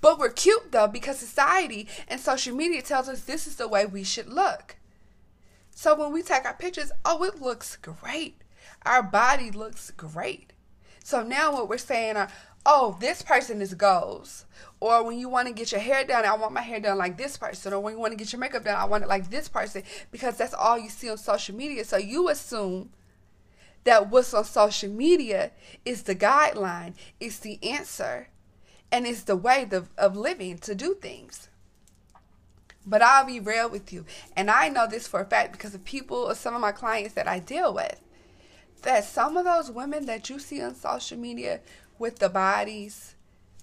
But 0.00 0.18
we're 0.18 0.30
cute 0.30 0.72
though, 0.72 0.88
because 0.88 1.20
society 1.20 1.86
and 2.08 2.20
social 2.20 2.56
media 2.56 2.82
tells 2.82 3.08
us 3.08 3.20
this 3.20 3.46
is 3.46 3.54
the 3.54 3.68
way 3.68 3.86
we 3.86 4.02
should 4.02 4.28
look. 4.28 4.74
So 5.74 5.94
when 5.94 6.12
we 6.12 6.22
take 6.22 6.44
our 6.44 6.54
pictures, 6.54 6.92
oh, 7.04 7.24
it 7.24 7.40
looks 7.40 7.76
great. 7.76 8.42
Our 8.84 9.02
body 9.02 9.50
looks 9.50 9.90
great. 9.90 10.52
So 11.02 11.22
now 11.22 11.52
what 11.52 11.68
we're 11.68 11.78
saying 11.78 12.16
are, 12.16 12.28
oh, 12.64 12.96
this 13.00 13.22
person 13.22 13.60
is 13.60 13.74
goals. 13.74 14.44
Or 14.80 15.02
when 15.02 15.18
you 15.18 15.28
want 15.28 15.48
to 15.48 15.54
get 15.54 15.72
your 15.72 15.80
hair 15.80 16.04
done, 16.04 16.24
I 16.24 16.36
want 16.36 16.52
my 16.52 16.60
hair 16.62 16.80
done 16.80 16.98
like 16.98 17.16
this 17.16 17.36
person. 17.36 17.72
Or 17.72 17.80
when 17.80 17.94
you 17.94 18.00
want 18.00 18.12
to 18.12 18.16
get 18.16 18.32
your 18.32 18.40
makeup 18.40 18.64
done, 18.64 18.76
I 18.76 18.84
want 18.84 19.04
it 19.04 19.08
like 19.08 19.30
this 19.30 19.48
person. 19.48 19.82
Because 20.10 20.36
that's 20.36 20.54
all 20.54 20.78
you 20.78 20.88
see 20.88 21.10
on 21.10 21.18
social 21.18 21.56
media. 21.56 21.84
So 21.84 21.96
you 21.96 22.28
assume 22.28 22.90
that 23.84 24.10
what's 24.10 24.34
on 24.34 24.44
social 24.44 24.90
media 24.90 25.50
is 25.84 26.04
the 26.04 26.14
guideline, 26.14 26.94
it's 27.18 27.38
the 27.38 27.58
answer, 27.64 28.28
and 28.92 29.06
it's 29.06 29.22
the 29.22 29.36
way 29.36 29.66
of, 29.72 29.88
of 29.98 30.16
living 30.16 30.58
to 30.58 30.74
do 30.74 30.94
things. 30.94 31.48
But 32.84 33.02
I'll 33.02 33.26
be 33.26 33.40
real 33.40 33.68
with 33.68 33.92
you. 33.92 34.04
And 34.36 34.50
I 34.50 34.68
know 34.68 34.86
this 34.86 35.06
for 35.06 35.20
a 35.20 35.24
fact 35.24 35.52
because 35.52 35.74
of 35.74 35.84
people 35.84 36.16
or 36.16 36.34
some 36.34 36.54
of 36.54 36.60
my 36.60 36.72
clients 36.72 37.14
that 37.14 37.28
I 37.28 37.38
deal 37.38 37.72
with. 37.72 38.00
That 38.82 39.04
some 39.04 39.36
of 39.36 39.44
those 39.44 39.70
women 39.70 40.06
that 40.06 40.28
you 40.28 40.38
see 40.38 40.60
on 40.60 40.74
social 40.74 41.16
media 41.16 41.60
with 41.98 42.18
the 42.18 42.28
bodies, 42.28 43.14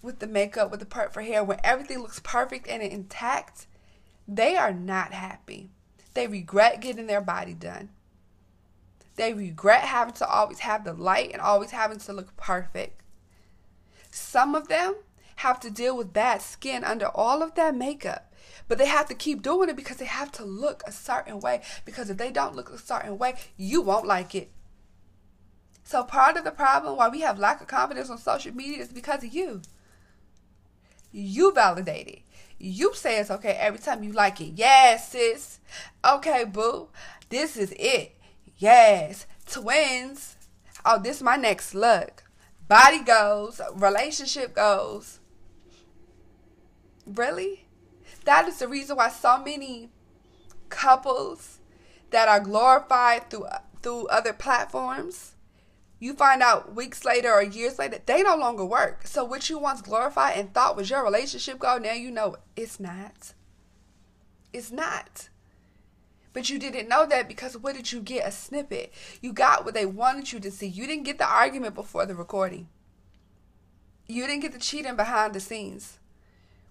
with 0.01 0.19
the 0.19 0.27
makeup, 0.27 0.71
with 0.71 0.79
the 0.79 0.85
part 0.85 1.13
for 1.13 1.21
hair, 1.21 1.43
where 1.43 1.59
everything 1.63 1.99
looks 1.99 2.21
perfect 2.23 2.67
and 2.67 2.81
intact, 2.81 3.67
they 4.27 4.55
are 4.55 4.71
not 4.71 5.11
happy. 5.11 5.71
They 6.13 6.27
regret 6.27 6.79
getting 6.79 7.07
their 7.07 7.21
body 7.21 7.53
done. 7.53 7.89
They 9.15 9.33
regret 9.33 9.81
having 9.81 10.13
to 10.15 10.27
always 10.27 10.59
have 10.59 10.85
the 10.85 10.93
light 10.93 11.31
and 11.33 11.41
always 11.41 11.71
having 11.71 11.99
to 11.99 12.13
look 12.13 12.37
perfect. 12.37 13.01
Some 14.11 14.55
of 14.55 14.69
them 14.69 14.95
have 15.37 15.59
to 15.59 15.69
deal 15.69 15.97
with 15.97 16.13
bad 16.13 16.41
skin 16.41 16.85
under 16.85 17.07
all 17.07 17.43
of 17.43 17.55
that 17.55 17.75
makeup. 17.75 18.28
But 18.69 18.77
they 18.77 18.85
have 18.85 19.07
to 19.07 19.15
keep 19.15 19.41
doing 19.41 19.67
it 19.67 19.75
because 19.75 19.97
they 19.97 20.05
have 20.05 20.31
to 20.33 20.45
look 20.45 20.83
a 20.85 20.91
certain 20.91 21.39
way. 21.39 21.61
Because 21.83 22.09
if 22.09 22.17
they 22.17 22.31
don't 22.31 22.55
look 22.55 22.69
a 22.69 22.77
certain 22.77 23.17
way, 23.17 23.33
you 23.57 23.81
won't 23.81 24.05
like 24.05 24.35
it. 24.35 24.51
So 25.83 26.03
part 26.03 26.37
of 26.37 26.43
the 26.43 26.51
problem 26.51 26.95
why 26.95 27.09
we 27.09 27.21
have 27.21 27.39
lack 27.39 27.61
of 27.61 27.67
confidence 27.67 28.11
on 28.11 28.19
social 28.19 28.55
media 28.55 28.83
is 28.83 28.93
because 28.93 29.23
of 29.23 29.33
you. 29.33 29.63
You 31.11 31.51
validate 31.51 32.07
it. 32.07 32.21
You 32.59 32.93
say 32.93 33.19
it's 33.19 33.31
okay 33.31 33.53
every 33.59 33.79
time 33.79 34.03
you 34.03 34.11
like 34.11 34.39
it. 34.39 34.51
Yes, 34.55 35.09
sis. 35.09 35.59
Okay, 36.05 36.43
boo. 36.43 36.89
This 37.29 37.57
is 37.57 37.73
it. 37.79 38.15
Yes. 38.59 39.25
Twins. 39.47 40.35
Oh, 40.85 40.99
this 40.99 41.17
is 41.17 41.23
my 41.23 41.37
next 41.37 41.73
look. 41.73 42.23
Body 42.67 42.99
goes. 42.99 43.59
Relationship 43.73 44.53
goes. 44.53 45.19
Really? 47.07 47.65
That 48.25 48.47
is 48.47 48.59
the 48.59 48.67
reason 48.67 48.97
why 48.97 49.09
so 49.09 49.41
many 49.43 49.89
couples 50.69 51.59
that 52.11 52.27
are 52.27 52.39
glorified 52.39 53.29
through 53.29 53.47
through 53.81 54.07
other 54.07 54.33
platforms, 54.33 55.35
you 55.99 56.13
find 56.13 56.41
out 56.41 56.75
weeks 56.75 57.05
later 57.05 57.31
or 57.31 57.41
years 57.41 57.79
later 57.79 57.99
they 58.05 58.23
no 58.23 58.35
longer 58.35 58.65
work. 58.65 59.07
So 59.07 59.23
what 59.23 59.49
you 59.49 59.57
once 59.57 59.81
glorified 59.81 60.37
and 60.37 60.53
thought 60.53 60.75
was 60.75 60.89
your 60.89 61.03
relationship 61.03 61.59
goal, 61.59 61.79
now 61.79 61.93
you 61.93 62.11
know 62.11 62.35
it's 62.55 62.79
not. 62.79 63.33
It's 64.51 64.71
not. 64.71 65.29
But 66.33 66.49
you 66.49 66.59
didn't 66.59 66.89
know 66.89 67.05
that 67.05 67.27
because 67.27 67.57
what 67.57 67.75
did 67.75 67.91
you 67.91 68.01
get? 68.01 68.27
A 68.27 68.31
snippet. 68.31 68.93
You 69.21 69.33
got 69.33 69.65
what 69.65 69.73
they 69.73 69.85
wanted 69.85 70.31
you 70.31 70.39
to 70.39 70.51
see. 70.51 70.67
You 70.67 70.85
didn't 70.87 71.03
get 71.03 71.17
the 71.17 71.27
argument 71.27 71.75
before 71.75 72.05
the 72.05 72.15
recording. 72.15 72.69
You 74.07 74.25
didn't 74.25 74.41
get 74.41 74.53
the 74.53 74.59
cheating 74.59 74.95
behind 74.95 75.33
the 75.33 75.39
scenes. 75.39 75.98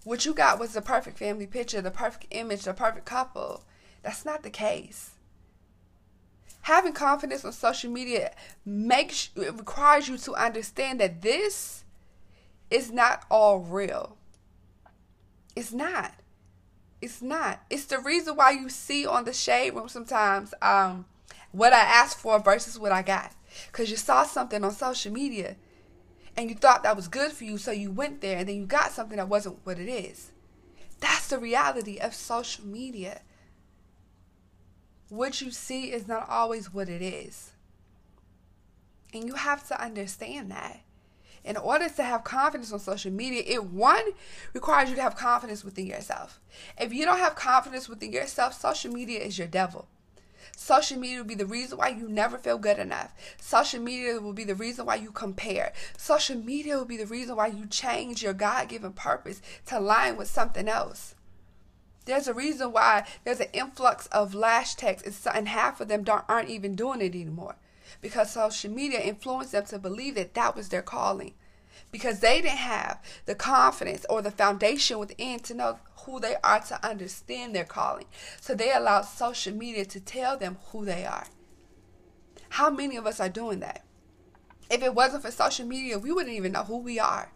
What 0.09 0.25
you 0.25 0.33
got 0.33 0.57
was 0.57 0.73
the 0.73 0.81
perfect 0.81 1.19
family 1.19 1.45
picture, 1.45 1.81
the 1.81 1.91
perfect 1.91 2.25
image, 2.31 2.63
the 2.63 2.73
perfect 2.73 3.05
couple. 3.05 3.63
That's 4.01 4.25
not 4.25 4.41
the 4.41 4.49
case. 4.49 5.11
Having 6.61 6.93
confidence 6.93 7.45
on 7.45 7.51
social 7.51 7.91
media 7.91 8.33
makes 8.65 9.29
it 9.35 9.53
requires 9.53 10.07
you 10.07 10.17
to 10.17 10.33
understand 10.33 10.99
that 10.99 11.21
this 11.21 11.83
is 12.71 12.91
not 12.91 13.23
all 13.29 13.59
real. 13.59 14.17
It's 15.55 15.71
not. 15.71 16.15
It's 17.03 17.21
not. 17.21 17.59
It's 17.69 17.85
the 17.85 17.99
reason 17.99 18.35
why 18.35 18.49
you 18.49 18.67
see 18.67 19.05
on 19.05 19.25
the 19.25 19.33
shade 19.33 19.75
room 19.75 19.89
sometimes 19.89 20.55
um, 20.63 21.05
what 21.51 21.71
I 21.71 21.81
asked 21.81 22.17
for 22.17 22.39
versus 22.39 22.79
what 22.79 22.91
I 22.91 23.03
got. 23.03 23.31
Because 23.67 23.91
you 23.91 23.95
saw 23.95 24.23
something 24.23 24.63
on 24.63 24.71
social 24.71 25.13
media 25.13 25.55
and 26.39 26.49
you 26.49 26.55
thought 26.55 26.83
that 26.83 26.95
was 26.95 27.09
good 27.09 27.33
for 27.33 27.43
you, 27.43 27.57
so 27.57 27.71
you 27.71 27.91
went 27.91 28.21
there 28.21 28.37
and 28.37 28.47
then 28.47 28.55
you 28.55 28.65
got 28.65 28.91
something 28.91 29.17
that 29.17 29.27
wasn't 29.27 29.59
what 29.65 29.77
it 29.77 29.89
is. 29.89 30.31
That's 31.01 31.27
the 31.27 31.37
reality 31.37 31.97
of 31.97 32.15
social 32.15 32.65
media. 32.65 33.19
What 35.09 35.41
you 35.41 35.51
see 35.51 35.91
is 35.91 36.07
not 36.07 36.29
always 36.29 36.73
what 36.73 36.87
it 36.87 37.01
is. 37.01 37.51
And 39.13 39.25
you 39.25 39.33
have 39.33 39.67
to 39.67 39.83
understand 39.83 40.49
that 40.51 40.79
in 41.43 41.57
order 41.57 41.89
to 41.89 42.03
have 42.03 42.23
confidence 42.23 42.71
on 42.71 42.79
social 42.79 43.11
media, 43.11 43.43
it 43.45 43.65
one 43.65 44.05
requires 44.53 44.89
you 44.89 44.95
to 44.95 45.01
have 45.01 45.17
confidence 45.17 45.65
within 45.65 45.87
yourself. 45.87 46.39
If 46.79 46.93
you 46.93 47.03
don't 47.03 47.19
have 47.19 47.35
confidence 47.35 47.89
within 47.89 48.13
yourself, 48.13 48.53
social 48.53 48.93
media 48.93 49.19
is 49.19 49.37
your 49.37 49.47
devil. 49.47 49.89
Social 50.55 50.99
media 50.99 51.17
will 51.17 51.25
be 51.25 51.35
the 51.35 51.45
reason 51.45 51.77
why 51.77 51.89
you 51.89 52.07
never 52.07 52.37
feel 52.37 52.57
good 52.57 52.79
enough. 52.79 53.13
Social 53.39 53.81
media 53.81 54.19
will 54.19 54.33
be 54.33 54.43
the 54.43 54.55
reason 54.55 54.85
why 54.85 54.95
you 54.95 55.11
compare. 55.11 55.73
Social 55.97 56.37
media 56.37 56.77
will 56.77 56.85
be 56.85 56.97
the 56.97 57.05
reason 57.05 57.35
why 57.35 57.47
you 57.47 57.65
change 57.65 58.21
your 58.21 58.33
God 58.33 58.69
given 58.69 58.93
purpose 58.93 59.41
to 59.67 59.79
align 59.79 60.17
with 60.17 60.27
something 60.27 60.67
else. 60.67 61.15
There's 62.05 62.27
a 62.27 62.33
reason 62.33 62.71
why 62.71 63.05
there's 63.23 63.39
an 63.39 63.49
influx 63.53 64.07
of 64.07 64.33
lash 64.33 64.75
techs, 64.75 65.27
and 65.27 65.47
half 65.47 65.79
of 65.79 65.87
them 65.87 66.05
aren't 66.27 66.49
even 66.49 66.75
doing 66.75 67.01
it 67.01 67.13
anymore 67.15 67.55
because 68.01 68.31
social 68.31 68.71
media 68.71 68.99
influenced 68.99 69.51
them 69.51 69.65
to 69.65 69.79
believe 69.79 70.15
that 70.15 70.33
that 70.33 70.55
was 70.55 70.69
their 70.69 70.81
calling 70.81 71.33
because 71.91 72.19
they 72.19 72.41
didn't 72.41 72.57
have 72.57 73.01
the 73.25 73.35
confidence 73.35 74.05
or 74.09 74.21
the 74.21 74.31
foundation 74.31 74.99
within 74.99 75.39
to 75.39 75.53
know 75.53 75.79
who 76.05 76.19
they 76.19 76.35
are 76.43 76.59
to 76.61 76.87
understand 76.87 77.55
their 77.55 77.65
calling. 77.65 78.05
So 78.39 78.53
they 78.53 78.71
allowed 78.71 79.03
social 79.03 79.53
media 79.53 79.85
to 79.85 79.99
tell 79.99 80.37
them 80.37 80.57
who 80.71 80.85
they 80.85 81.05
are. 81.05 81.27
How 82.49 82.69
many 82.69 82.95
of 82.95 83.05
us 83.05 83.19
are 83.19 83.29
doing 83.29 83.59
that? 83.59 83.83
If 84.69 84.83
it 84.83 84.93
wasn't 84.93 85.23
for 85.23 85.31
social 85.31 85.65
media, 85.65 85.97
we 85.97 86.11
wouldn't 86.11 86.35
even 86.35 86.51
know 86.51 86.63
who 86.63 86.77
we 86.77 86.99
are. 86.99 87.31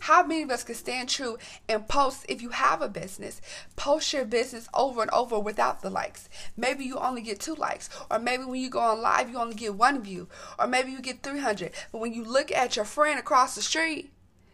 How 0.00 0.22
many 0.22 0.42
of 0.42 0.50
us 0.50 0.64
can 0.64 0.74
stand 0.74 1.08
true 1.08 1.38
and 1.68 1.88
post 1.88 2.24
if 2.28 2.40
you 2.40 2.50
have 2.50 2.80
a 2.80 2.88
business? 2.88 3.40
Post 3.76 4.12
your 4.12 4.24
business 4.24 4.68
over 4.72 5.02
and 5.02 5.10
over 5.10 5.38
without 5.38 5.82
the 5.82 5.90
likes. 5.90 6.28
Maybe 6.56 6.84
you 6.84 6.98
only 6.98 7.22
get 7.22 7.40
two 7.40 7.54
likes, 7.54 7.90
or 8.10 8.18
maybe 8.18 8.44
when 8.44 8.60
you 8.60 8.70
go 8.70 8.80
on 8.80 9.02
live, 9.02 9.28
you 9.28 9.38
only 9.38 9.54
get 9.54 9.74
one 9.74 10.02
view, 10.02 10.28
or 10.58 10.66
maybe 10.66 10.92
you 10.92 11.00
get 11.00 11.22
300. 11.22 11.72
But 11.92 12.00
when 12.00 12.14
you 12.14 12.24
look 12.24 12.52
at 12.52 12.76
your 12.76 12.84
friend 12.84 13.18
across 13.18 13.54
the 13.54 13.62
street 13.62 14.12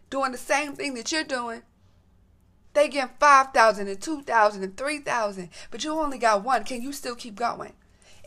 doing 0.09 0.31
the 0.31 0.37
same 0.37 0.73
thing 0.73 0.93
that 0.95 1.11
you're 1.11 1.23
doing, 1.23 1.61
they 2.73 2.89
get 2.89 3.19
5,000 3.19 3.87
and 3.87 4.01
2,000 4.01 4.63
and 4.63 4.75
3,000, 4.75 5.49
but 5.71 5.83
you 5.83 5.93
only 5.93 6.17
got 6.17 6.43
one. 6.43 6.63
Can 6.63 6.81
you 6.81 6.91
still 6.91 7.15
keep 7.15 7.35
going? 7.35 7.73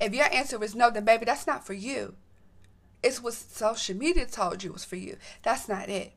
If 0.01 0.15
your 0.15 0.33
answer 0.33 0.63
is 0.63 0.75
no, 0.75 0.91
then 0.91 1.05
baby, 1.05 1.25
that's 1.25 1.47
not 1.47 1.67
for 1.67 1.75
you. 1.75 2.15
It's 3.03 3.23
what 3.23 3.35
social 3.35 3.97
media 3.97 4.27
told 4.27 4.63
you 4.63 4.73
was 4.73 4.85
for 4.85 4.97
you. 4.97 5.17
That's 5.43 5.69
not 5.69 5.89
it. 5.89 6.13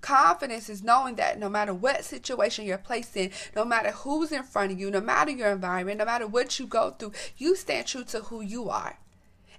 Confidence 0.00 0.68
is 0.68 0.82
knowing 0.82 1.16
that 1.16 1.38
no 1.38 1.48
matter 1.48 1.74
what 1.74 2.04
situation 2.04 2.64
you're 2.64 2.78
placed 2.78 3.16
in, 3.16 3.30
no 3.56 3.64
matter 3.64 3.90
who's 3.90 4.30
in 4.30 4.44
front 4.44 4.72
of 4.72 4.78
you, 4.78 4.90
no 4.90 5.00
matter 5.00 5.30
your 5.30 5.50
environment, 5.50 5.98
no 5.98 6.04
matter 6.04 6.26
what 6.26 6.58
you 6.58 6.66
go 6.66 6.90
through, 6.90 7.12
you 7.36 7.56
stand 7.56 7.86
true 7.86 8.04
to 8.04 8.20
who 8.20 8.40
you 8.40 8.70
are. 8.70 8.98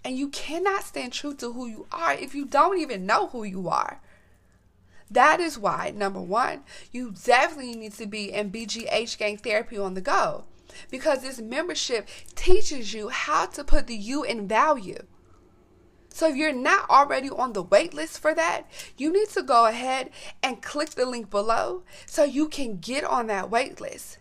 And 0.03 0.17
you 0.17 0.29
cannot 0.29 0.83
stand 0.83 1.11
true 1.11 1.35
to 1.35 1.51
who 1.51 1.67
you 1.67 1.87
are 1.91 2.13
if 2.13 2.33
you 2.33 2.45
don't 2.45 2.79
even 2.79 3.05
know 3.05 3.27
who 3.27 3.43
you 3.43 3.67
are. 3.67 3.99
That 5.11 5.39
is 5.39 5.57
why, 5.57 5.91
number 5.93 6.21
one, 6.21 6.61
you 6.91 7.11
definitely 7.11 7.75
need 7.75 7.93
to 7.93 8.05
be 8.05 8.31
in 8.31 8.51
BGH 8.51 9.17
Gang 9.17 9.37
Therapy 9.37 9.77
on 9.77 9.95
the 9.95 10.01
go 10.01 10.45
because 10.89 11.21
this 11.21 11.41
membership 11.41 12.07
teaches 12.35 12.93
you 12.93 13.09
how 13.09 13.47
to 13.47 13.63
put 13.63 13.87
the 13.87 13.95
you 13.95 14.23
in 14.23 14.47
value. 14.47 15.03
So 16.09 16.27
if 16.27 16.35
you're 16.35 16.51
not 16.51 16.89
already 16.89 17.29
on 17.29 17.53
the 17.53 17.63
wait 17.63 17.93
list 17.93 18.19
for 18.19 18.33
that, 18.33 18.63
you 18.97 19.11
need 19.11 19.29
to 19.29 19.43
go 19.43 19.67
ahead 19.67 20.09
and 20.41 20.61
click 20.61 20.91
the 20.91 21.05
link 21.05 21.29
below 21.29 21.83
so 22.05 22.23
you 22.23 22.49
can 22.49 22.77
get 22.77 23.03
on 23.03 23.27
that 23.27 23.49
wait 23.49 23.79
list. 23.79 24.17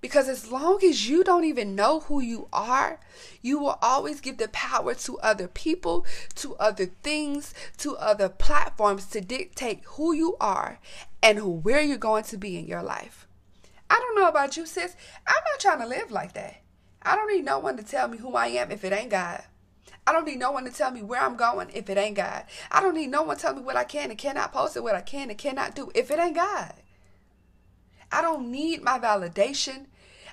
Because 0.00 0.28
as 0.28 0.50
long 0.52 0.84
as 0.84 1.08
you 1.08 1.24
don't 1.24 1.44
even 1.44 1.74
know 1.74 2.00
who 2.00 2.20
you 2.20 2.48
are, 2.52 3.00
you 3.40 3.58
will 3.58 3.78
always 3.80 4.20
give 4.20 4.36
the 4.36 4.48
power 4.48 4.94
to 4.94 5.18
other 5.20 5.48
people, 5.48 6.04
to 6.34 6.54
other 6.56 6.86
things, 7.02 7.54
to 7.78 7.96
other 7.96 8.28
platforms 8.28 9.06
to 9.06 9.22
dictate 9.22 9.80
who 9.84 10.12
you 10.12 10.36
are 10.40 10.78
and 11.22 11.64
where 11.64 11.80
you're 11.80 11.96
going 11.96 12.24
to 12.24 12.36
be 12.36 12.58
in 12.58 12.66
your 12.66 12.82
life. 12.82 13.26
I 13.88 13.94
don't 13.94 14.20
know 14.20 14.28
about 14.28 14.58
you, 14.58 14.66
sis. 14.66 14.94
I'm 15.26 15.42
not 15.52 15.60
trying 15.60 15.80
to 15.80 15.86
live 15.86 16.10
like 16.10 16.34
that. 16.34 16.56
I 17.00 17.16
don't 17.16 17.32
need 17.32 17.46
no 17.46 17.58
one 17.58 17.78
to 17.78 17.82
tell 17.82 18.08
me 18.08 18.18
who 18.18 18.34
I 18.34 18.48
am 18.48 18.70
if 18.70 18.84
it 18.84 18.92
ain't 18.92 19.10
God. 19.10 19.42
I 20.06 20.12
don't 20.12 20.26
need 20.26 20.38
no 20.38 20.50
one 20.50 20.64
to 20.64 20.70
tell 20.70 20.90
me 20.90 21.02
where 21.02 21.20
I'm 21.20 21.36
going 21.36 21.70
if 21.72 21.88
it 21.88 21.96
ain't 21.96 22.16
God. 22.16 22.44
I 22.70 22.80
don't 22.80 22.94
need 22.94 23.10
no 23.10 23.22
one 23.22 23.36
to 23.36 23.42
tell 23.42 23.54
me 23.54 23.62
what 23.62 23.76
I 23.76 23.84
can 23.84 24.10
and 24.10 24.18
cannot 24.18 24.52
post 24.52 24.76
and 24.76 24.84
what 24.84 24.94
I 24.94 25.00
can 25.00 25.30
and 25.30 25.38
cannot 25.38 25.74
do 25.74 25.90
if 25.94 26.10
it 26.10 26.18
ain't 26.18 26.36
God. 26.36 26.74
I 28.12 28.20
don't 28.20 28.50
need 28.50 28.82
my 28.82 28.98
validation. 28.98 29.86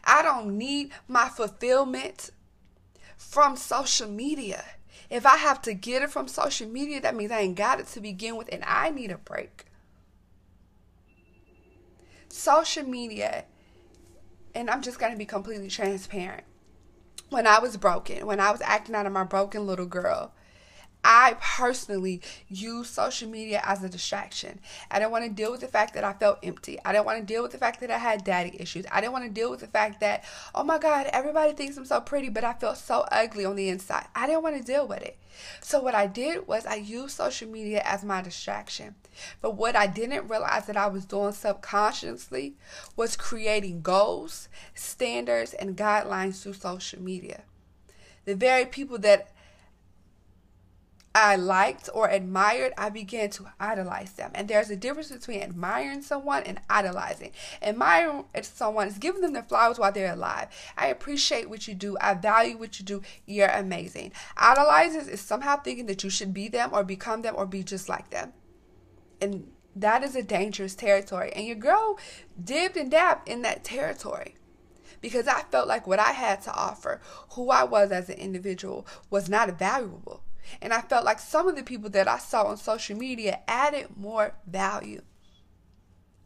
I 0.04 0.22
don't 0.22 0.58
need 0.58 0.92
my 1.08 1.30
fulfillment 1.30 2.32
from 3.18 3.56
social 3.56 4.10
media. 4.10 4.64
If 5.10 5.26
I 5.26 5.38
have 5.38 5.62
to 5.64 5.74
get 5.74 6.02
it 6.02 6.10
from 6.10 6.28
social 6.28 6.68
media, 6.68 7.02
that 7.02 7.16
means 7.16 7.32
I 7.32 7.42
ain't 7.42 7.56
got 7.56 7.80
it 7.80 7.88
to 7.88 8.02
begin 8.02 8.36
with 8.36 8.50
and 8.52 8.64
I 8.66 8.90
need 8.92 9.12
a 9.12 9.18
break. 9.18 9.66
Social 12.30 12.84
media, 12.84 13.46
and 14.56 14.70
I'm 14.70 14.82
just 14.82 15.00
going 15.00 15.12
to 15.12 15.18
be 15.18 15.26
completely 15.26 15.70
transparent. 15.70 16.46
When 17.32 17.48
I 17.48 17.60
was 17.60 17.78
broken, 17.78 18.28
when 18.28 18.42
I 18.42 18.52
was 18.52 18.60
acting 18.60 18.94
out 18.94 19.06
of 19.06 19.14
my 19.14 19.24
broken 19.24 19.66
little 19.66 19.86
girl, 19.86 20.34
I 21.04 21.36
personally 21.40 22.22
use 22.48 22.90
social 22.90 23.30
media 23.30 23.62
as 23.66 23.84
a 23.84 23.90
distraction. 23.90 24.60
I 24.90 25.00
didn't 25.00 25.12
want 25.12 25.26
to 25.26 25.32
deal 25.32 25.52
with 25.52 25.62
the 25.62 25.68
fact 25.68 25.94
that 25.96 26.04
I 26.04 26.14
felt 26.14 26.40
empty. 26.44 26.78
I 26.86 26.94
didn't 26.94 27.06
want 27.06 27.20
to 27.20 27.26
deal 27.26 27.42
with 27.42 27.52
the 27.52 27.58
fact 27.58 27.80
that 27.82 27.90
I 27.90 27.98
had 27.98 28.24
daddy 28.24 28.56
issues. 28.60 28.86
I 28.92 29.02
didn't 29.02 29.14
want 29.14 29.26
to 29.26 29.32
deal 29.32 29.50
with 29.50 29.62
the 29.62 29.68
fact 29.68 30.00
that, 30.02 30.24
oh 30.54 30.64
my 30.64 30.78
God, 30.78 31.08
everybody 31.12 31.54
thinks 31.54 31.78
I'm 31.78 31.86
so 31.86 32.02
pretty, 32.02 32.30
but 32.30 32.44
I 32.44 32.54
felt 32.54 32.78
so 32.78 33.06
ugly 33.12 33.46
on 33.46 33.56
the 33.56 33.70
inside. 33.70 34.06
I 34.16 34.28
didn't 34.28 34.44
want 34.44 34.58
to 34.58 34.64
deal 34.64 34.88
with 34.88 35.02
it. 35.02 35.18
So, 35.62 35.82
what 35.82 35.96
I 35.96 36.08
did 36.08 36.48
was 36.48 36.66
I 36.66 36.76
used 36.76 37.16
social 37.16 37.50
media 37.50 37.82
as 37.86 38.04
my 38.04 38.22
distraction. 38.22 38.96
But 39.42 39.56
what 39.56 39.76
I 39.76 39.88
didn't 39.88 40.28
realize 40.28 40.68
that 40.68 40.78
I 40.78 40.88
was 40.88 41.06
doing 41.06 41.32
subconsciously 41.32 42.56
was 42.96 43.16
creating 43.16 43.82
goals, 43.82 44.50
standards, 44.76 45.54
and 45.54 45.78
guidelines 45.78 46.42
through 46.42 46.54
social 46.54 47.02
media. 47.02 47.44
The 48.26 48.36
very 48.36 48.66
people 48.66 49.00
that 49.00 49.32
I 51.22 51.36
liked 51.36 51.88
or 51.94 52.10
admired, 52.10 52.74
I 52.80 52.90
began 52.90 53.30
to 53.32 53.46
idolize 53.60 54.14
them. 54.14 54.32
And 54.34 54.48
there's 54.48 54.72
a 54.72 54.76
difference 54.76 55.12
between 55.12 55.44
admiring 55.44 56.02
someone 56.02 56.42
and 56.44 56.60
idolizing. 56.68 57.32
Admiring 57.62 58.26
someone 58.42 58.88
is 58.88 58.98
giving 58.98 59.22
them 59.22 59.34
their 59.34 59.44
flowers 59.44 59.78
while 59.78 59.92
they're 59.92 60.14
alive. 60.14 60.48
I 60.76 60.88
appreciate 60.88 61.48
what 61.48 61.68
you 61.68 61.76
do. 61.76 61.96
I 62.02 62.16
value 62.16 62.58
what 62.58 62.80
you 62.80 62.86
do. 62.86 63.04
You're 63.28 63.50
amazing. 63.50 64.14
Idolizing 64.36 65.10
is 65.10 65.22
somehow 65.22 65.58
thinking 65.58 65.86
that 65.86 66.04
you 66.04 66.10
should 66.10 66.34
be 66.34 66.48
them 66.48 66.72
or 66.74 66.84
become 66.84 67.22
them 67.22 67.36
or 67.38 67.46
be 67.46 67.62
just 67.64 67.88
like 67.88 68.10
them. 68.10 68.34
And 69.22 69.52
that 69.76 70.04
is 70.04 70.16
a 70.16 70.24
dangerous 70.24 70.74
territory. 70.74 71.32
And 71.36 71.46
your 71.46 71.56
girl 71.56 72.00
dipped 72.44 72.78
and 72.78 72.90
dabbed 72.90 73.30
in 73.30 73.44
that 73.44 73.64
territory 73.64 74.34
because 75.02 75.28
I 75.28 75.44
felt 75.44 75.68
like 75.68 75.86
what 75.86 76.00
I 76.00 76.14
had 76.14 76.42
to 76.42 76.54
offer, 76.54 77.00
who 77.34 77.52
I 77.52 77.64
was 77.64 77.92
as 77.92 78.10
an 78.10 78.18
individual, 78.18 78.88
was 79.12 79.30
not 79.30 79.60
valuable. 79.60 80.24
And 80.62 80.74
I 80.74 80.82
felt 80.82 81.06
like 81.06 81.20
some 81.20 81.48
of 81.48 81.56
the 81.56 81.64
people 81.64 81.90
that 81.92 82.08
I 82.08 82.18
saw 82.18 82.44
on 82.44 82.58
social 82.58 82.98
media 82.98 83.40
added 83.48 83.98
more 83.98 84.36
value. 84.46 85.02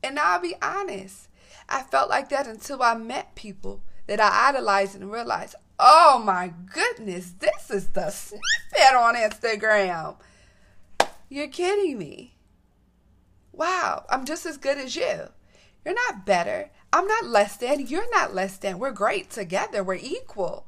And 0.03 0.19
I'll 0.19 0.41
be 0.41 0.55
honest, 0.61 1.29
I 1.67 1.83
felt 1.83 2.09
like 2.09 2.29
that 2.29 2.47
until 2.47 2.83
I 2.83 2.95
met 2.95 3.35
people 3.35 3.81
that 4.07 4.19
I 4.19 4.49
idolized 4.49 4.95
and 4.95 5.11
realized, 5.11 5.55
oh 5.79 6.21
my 6.23 6.53
goodness, 6.73 7.33
this 7.39 7.69
is 7.71 7.87
the 7.89 8.11
snippet 8.11 8.95
on 8.95 9.15
Instagram. 9.15 10.17
You're 11.29 11.47
kidding 11.47 11.97
me. 11.97 12.37
Wow, 13.51 14.05
I'm 14.09 14.25
just 14.25 14.45
as 14.45 14.57
good 14.57 14.77
as 14.77 14.95
you. 14.95 15.29
You're 15.83 15.95
not 15.95 16.25
better. 16.25 16.71
I'm 16.91 17.07
not 17.07 17.25
less 17.25 17.57
than. 17.57 17.87
You're 17.87 18.09
not 18.11 18.33
less 18.33 18.57
than. 18.57 18.79
We're 18.79 18.91
great 18.91 19.29
together. 19.29 19.83
We're 19.83 19.95
equal. 19.95 20.67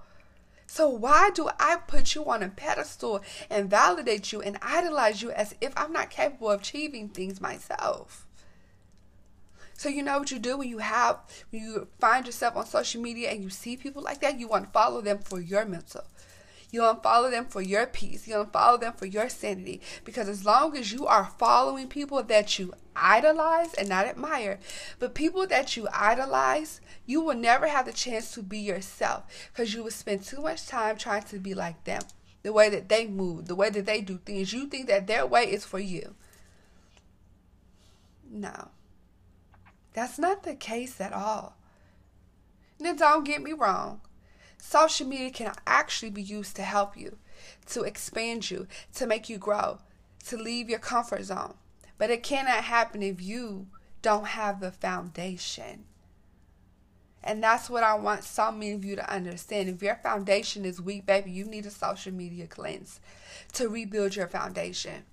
So 0.67 0.89
why 0.89 1.31
do 1.33 1.49
I 1.59 1.77
put 1.87 2.13
you 2.13 2.25
on 2.29 2.43
a 2.43 2.49
pedestal 2.49 3.21
and 3.49 3.69
validate 3.69 4.33
you 4.33 4.41
and 4.41 4.59
idolize 4.61 5.21
you 5.21 5.31
as 5.31 5.55
if 5.61 5.73
I'm 5.77 5.93
not 5.93 6.09
capable 6.09 6.51
of 6.51 6.61
achieving 6.61 7.07
things 7.09 7.39
myself? 7.39 8.27
So 9.73 9.89
you 9.89 10.03
know 10.03 10.19
what 10.19 10.31
you 10.31 10.39
do 10.39 10.57
when 10.57 10.67
you 10.67 10.79
have 10.79 11.19
when 11.51 11.63
you 11.63 11.87
find 11.99 12.25
yourself 12.25 12.57
on 12.57 12.65
social 12.65 13.01
media 13.01 13.29
and 13.29 13.43
you 13.43 13.49
see 13.49 13.77
people 13.77 14.01
like 14.01 14.19
that, 14.21 14.39
you 14.39 14.47
want 14.47 14.65
to 14.65 14.71
follow 14.71 15.01
them 15.01 15.19
for 15.19 15.39
your 15.39 15.65
mental. 15.65 16.03
You 16.69 16.81
don't 16.81 17.01
follow 17.01 17.31
them 17.31 17.45
for 17.45 17.61
your 17.61 17.85
peace. 17.85 18.27
You 18.27 18.33
don't 18.33 18.51
follow 18.51 18.77
them 18.77 18.93
for 18.93 19.05
your 19.05 19.29
sanity. 19.29 19.81
Because 20.03 20.27
as 20.27 20.45
long 20.45 20.75
as 20.75 20.91
you 20.91 21.07
are 21.07 21.31
following 21.37 21.87
people 21.87 22.21
that 22.23 22.59
you 22.59 22.73
idolize 22.95 23.73
and 23.75 23.87
not 23.87 24.05
admire, 24.05 24.59
but 24.99 25.15
people 25.15 25.47
that 25.47 25.77
you 25.77 25.87
idolize, 25.93 26.81
you 27.05 27.21
will 27.21 27.35
never 27.35 27.67
have 27.67 27.85
the 27.85 27.93
chance 27.93 28.31
to 28.31 28.43
be 28.43 28.59
yourself 28.59 29.23
because 29.51 29.73
you 29.73 29.83
will 29.83 29.91
spend 29.91 30.23
too 30.23 30.41
much 30.41 30.67
time 30.67 30.97
trying 30.97 31.23
to 31.23 31.39
be 31.39 31.53
like 31.53 31.83
them. 31.85 32.01
The 32.43 32.51
way 32.53 32.69
that 32.69 32.89
they 32.89 33.07
move, 33.07 33.47
the 33.47 33.55
way 33.55 33.69
that 33.69 33.85
they 33.85 34.01
do 34.01 34.17
things. 34.17 34.53
You 34.53 34.67
think 34.67 34.87
that 34.87 35.07
their 35.07 35.25
way 35.25 35.43
is 35.43 35.65
for 35.65 35.79
you. 35.79 36.15
No. 38.29 38.69
That's 39.93 40.19
not 40.19 40.43
the 40.43 40.55
case 40.55 40.99
at 41.01 41.13
all. 41.13 41.55
Now, 42.79 42.93
don't 42.93 43.25
get 43.25 43.41
me 43.41 43.53
wrong. 43.53 44.01
Social 44.57 45.07
media 45.07 45.31
can 45.31 45.53
actually 45.65 46.09
be 46.09 46.21
used 46.21 46.55
to 46.55 46.63
help 46.63 46.97
you, 46.97 47.17
to 47.67 47.83
expand 47.83 48.49
you, 48.49 48.67
to 48.95 49.07
make 49.07 49.29
you 49.29 49.37
grow, 49.37 49.79
to 50.25 50.37
leave 50.37 50.69
your 50.69 50.79
comfort 50.79 51.23
zone. 51.23 51.53
But 51.97 52.09
it 52.09 52.23
cannot 52.23 52.63
happen 52.65 53.01
if 53.01 53.21
you 53.21 53.67
don't 54.01 54.27
have 54.27 54.59
the 54.59 54.71
foundation. 54.71 55.85
And 57.23 57.43
that's 57.43 57.69
what 57.69 57.83
I 57.83 57.95
want 57.95 58.23
so 58.23 58.51
many 58.51 58.71
of 58.71 58.85
you 58.85 58.95
to 58.95 59.13
understand. 59.13 59.67
If 59.69 59.81
your 59.81 59.95
foundation 59.95 60.63
is 60.63 60.81
weak, 60.81 61.05
baby, 61.05 61.31
you 61.31 61.45
need 61.45 61.65
a 61.65 61.71
social 61.71 62.13
media 62.13 62.47
cleanse 62.47 62.99
to 63.53 63.67
rebuild 63.67 64.15
your 64.15 64.27
foundation. 64.27 65.03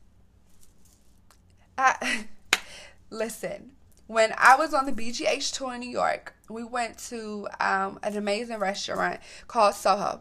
I, 1.76 2.26
listen, 3.10 3.72
when 4.06 4.34
I 4.36 4.56
was 4.56 4.74
on 4.74 4.86
the 4.86 4.92
BGH 4.92 5.56
tour 5.56 5.74
in 5.74 5.80
New 5.80 5.90
York, 5.90 6.34
we 6.48 6.64
went 6.64 6.98
to 7.08 7.48
um, 7.60 7.98
an 8.02 8.16
amazing 8.16 8.58
restaurant 8.58 9.20
called 9.48 9.74
Soho. 9.74 10.20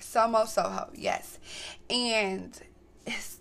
Somo 0.00 0.46
Soho, 0.46 0.90
yes. 0.94 1.38
And 1.88 2.58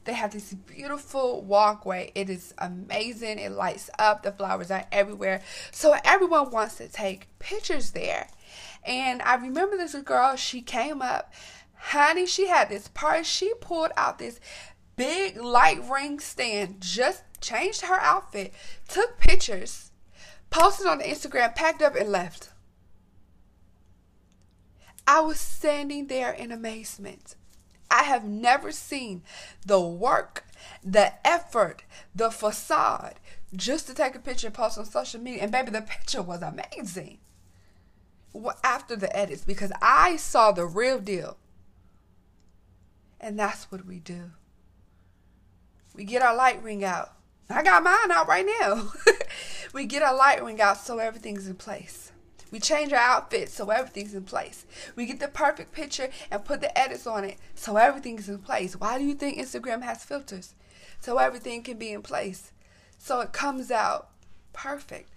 they 0.06 0.14
have 0.14 0.32
this 0.32 0.54
beautiful 0.54 1.42
walkway. 1.42 2.12
It 2.16 2.30
is 2.30 2.54
amazing. 2.58 3.40
It 3.40 3.52
lights 3.52 3.90
up. 4.00 4.24
The 4.24 4.32
flowers 4.32 4.72
are 4.72 4.86
everywhere. 4.92 5.42
So 5.72 5.96
everyone 6.04 6.52
wants 6.52 6.76
to 6.76 6.88
take 6.88 7.28
pictures 7.40 7.92
there. 7.92 8.28
And 8.86 9.22
I 9.22 9.36
remember 9.36 9.78
this 9.78 9.94
a 9.94 10.02
girl, 10.02 10.36
she 10.36 10.62
came 10.62 11.02
up. 11.02 11.34
Honey, 11.82 12.26
she 12.26 12.48
had 12.48 12.70
this 12.70 12.90
purse. 12.90 13.26
She 13.28 13.54
pulled 13.62 13.92
out 13.96 14.20
this 14.20 14.40
big 15.00 15.38
light 15.38 15.82
ring 15.90 16.20
stand 16.20 16.82
just 16.82 17.24
changed 17.40 17.82
her 17.84 18.00
outfit, 18.02 18.54
took 18.90 19.18
pictures, 19.18 19.92
posted 20.50 20.86
on 20.86 21.00
Instagram, 21.00 21.56
packed 21.56 21.82
up, 21.82 21.96
and 21.96 22.12
left. 22.12 22.50
I 25.08 25.22
was 25.22 25.40
standing 25.40 26.08
there 26.08 26.32
in 26.32 26.52
amazement. 26.52 27.38
I 27.90 28.04
have 28.04 28.26
never 28.26 28.74
seen 28.74 29.24
the 29.66 29.80
work, 29.80 30.44
the 30.84 31.14
effort, 31.26 31.84
the 32.14 32.30
facade 32.30 33.16
just 33.56 33.88
to 33.88 33.94
take 33.94 34.16
a 34.16 34.20
picture 34.20 34.48
and 34.48 34.54
post 34.54 34.78
on 34.78 34.84
social 34.86 35.22
media. 35.22 35.44
And 35.44 35.52
baby, 35.52 35.72
the 35.72 35.82
picture 35.82 36.22
was 36.22 36.42
amazing. 36.42 37.20
After 38.66 38.98
the 38.98 39.16
edits, 39.16 39.46
because 39.46 39.72
I 39.82 40.18
saw 40.18 40.52
the 40.52 40.66
real 40.66 41.00
deal. 41.00 41.38
And 43.22 43.40
that's 43.40 43.72
what 43.72 43.86
we 43.86 44.00
do. 44.00 44.32
We 46.00 46.06
get 46.06 46.22
our 46.22 46.34
light 46.34 46.64
ring 46.64 46.86
out. 46.86 47.12
I 47.50 47.62
got 47.62 47.84
mine 47.84 48.10
out 48.10 48.26
right 48.26 48.48
now. 48.62 48.94
we 49.74 49.86
get 49.86 50.02
our 50.02 50.16
light 50.16 50.42
ring 50.42 50.62
out 50.62 50.78
so 50.78 50.98
everything's 50.98 51.46
in 51.46 51.56
place. 51.56 52.14
We 52.52 52.62
change 52.62 52.94
our 52.94 53.00
outfit 53.00 53.50
so 53.50 53.70
everything's 53.70 54.14
in 54.14 54.24
place. 54.24 54.66
We 54.96 55.06
get 55.06 55.20
the 55.20 55.28
perfect 55.28 55.74
picture 55.74 56.08
and 56.32 56.46
put 56.46 56.62
the 56.62 56.78
edits 56.80 57.06
on 57.06 57.26
it 57.26 57.38
so 57.54 57.76
everything's 57.76 58.30
in 58.30 58.38
place. 58.38 58.78
Why 58.78 58.98
do 58.98 59.04
you 59.04 59.14
think 59.14 59.38
Instagram 59.38 59.82
has 59.82 60.06
filters? 60.06 60.56
So 61.02 61.18
everything 61.18 61.64
can 61.64 61.78
be 61.78 61.92
in 61.92 62.02
place. 62.02 62.54
So 62.98 63.20
it 63.20 63.34
comes 63.34 63.70
out 63.70 64.08
perfect. 64.54 65.10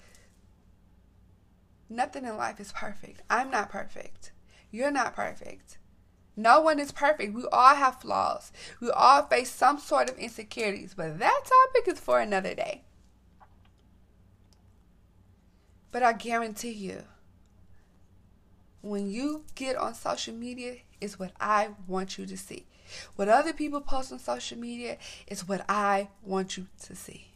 Nothing 1.88 2.25
in 2.25 2.37
life 2.37 2.59
is 2.59 2.73
perfect. 2.73 3.23
I'm 3.31 3.53
not 3.53 3.71
perfect. 3.71 4.33
You're 4.73 4.90
not 4.90 5.14
perfect. 5.14 5.79
No 6.37 6.61
one 6.61 6.79
is 6.79 6.92
perfect. 6.92 7.35
We 7.35 7.45
all 7.53 7.75
have 7.75 8.01
flaws. 8.01 8.53
We 8.81 8.90
all 8.90 9.23
face 9.25 9.51
some 9.51 9.79
sort 9.79 10.11
of 10.11 10.18
insecurities, 10.18 10.95
but 10.95 11.18
that 11.18 11.42
topic 11.45 11.92
is 11.92 12.01
for 12.01 12.21
another 12.21 12.55
day. 12.55 12.85
But 15.90 16.03
I 16.03 16.14
guarantee 16.14 16.73
you, 16.73 17.03
when 18.81 19.11
you 19.11 19.45
get 19.55 19.77
on 19.77 19.95
social 19.95 20.35
media, 20.35 20.77
is 21.01 21.18
what 21.18 21.33
I 21.38 21.71
want 21.87 22.16
you 22.16 22.25
to 22.27 22.37
see. 22.37 22.66
What 23.16 23.29
other 23.29 23.53
people 23.53 23.81
post 23.81 24.12
on 24.12 24.18
social 24.18 24.59
media 24.59 24.97
is 25.27 25.47
what 25.47 25.64
I 25.68 26.09
want 26.23 26.57
you 26.57 26.68
to 26.85 26.97
see. 26.97 27.29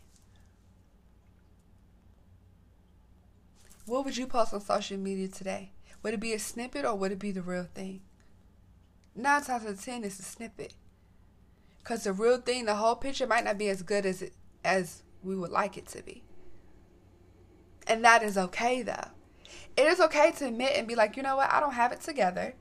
What 3.85 4.05
would 4.05 4.17
you 4.17 4.27
post 4.27 4.55
on 4.55 4.61
social 4.61 4.99
media 4.99 5.29
today? 5.29 5.73
Would 6.03 6.15
it 6.15 6.21
be 6.21 6.33
a 6.33 6.39
snippet 6.39 6.85
or 6.85 6.95
would 6.95 7.13
it 7.13 7.19
be 7.19 7.31
the 7.31 7.43
real 7.43 7.69
thing? 7.75 8.01
Nine 9.17 9.43
times 9.43 9.65
out 9.65 9.71
of 9.71 9.83
ten 9.83 10.05
it's 10.05 10.19
a 10.19 10.23
snippet. 10.23 10.75
Cause 11.85 12.05
the 12.05 12.13
real 12.13 12.39
thing, 12.39 12.65
the 12.65 12.75
whole 12.75 12.97
picture 12.97 13.27
might 13.27 13.45
not 13.45 13.59
be 13.59 13.69
as 13.69 13.83
good 13.83 14.07
as 14.07 14.23
it 14.23 14.35
as 14.65 15.03
we 15.23 15.37
would 15.37 15.51
like 15.51 15.77
it 15.77 15.87
to 15.89 16.03
be. 16.03 16.25
And 17.87 18.05
that 18.05 18.23
is 18.23 18.37
okay 18.37 18.83
though. 18.83 19.11
It 19.77 19.87
is 19.87 20.01
okay 20.01 20.33
to 20.33 20.49
admit 20.49 20.73
and 20.77 20.89
be 20.89 20.95
like, 20.95 21.17
you 21.17 21.23
know 21.23 21.37
what, 21.37 21.53
I 21.53 21.61
don't 21.61 21.75
have 21.75 21.93
it 21.93 22.01
together. 22.01 22.55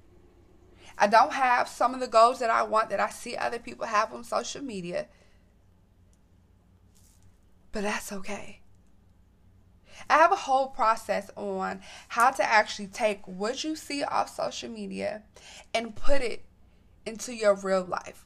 I 0.98 1.08
don't 1.08 1.34
have 1.34 1.68
some 1.68 1.94
of 1.94 2.00
the 2.00 2.08
goals 2.08 2.40
that 2.40 2.50
I 2.50 2.64
want 2.64 2.90
that 2.90 3.00
I 3.00 3.10
see 3.10 3.36
other 3.36 3.60
people 3.60 3.86
have 3.86 4.14
on 4.14 4.24
social 4.24 4.62
media. 4.62 5.08
But 7.72 7.84
that's 7.84 8.12
okay. 8.14 8.62
I 10.10 10.18
have 10.18 10.32
a 10.32 10.38
whole 10.38 10.68
process 10.68 11.30
on 11.36 11.82
how 12.10 12.32
to 12.32 12.44
actually 12.44 12.88
take 12.88 13.28
what 13.28 13.64
you 13.64 13.76
see 13.76 14.04
off 14.04 14.36
social 14.36 14.70
media 14.70 15.24
and 15.74 15.96
put 15.96 16.22
it 16.22 16.44
into 17.06 17.34
your 17.34 17.56
real 17.56 17.84
life. 17.84 18.26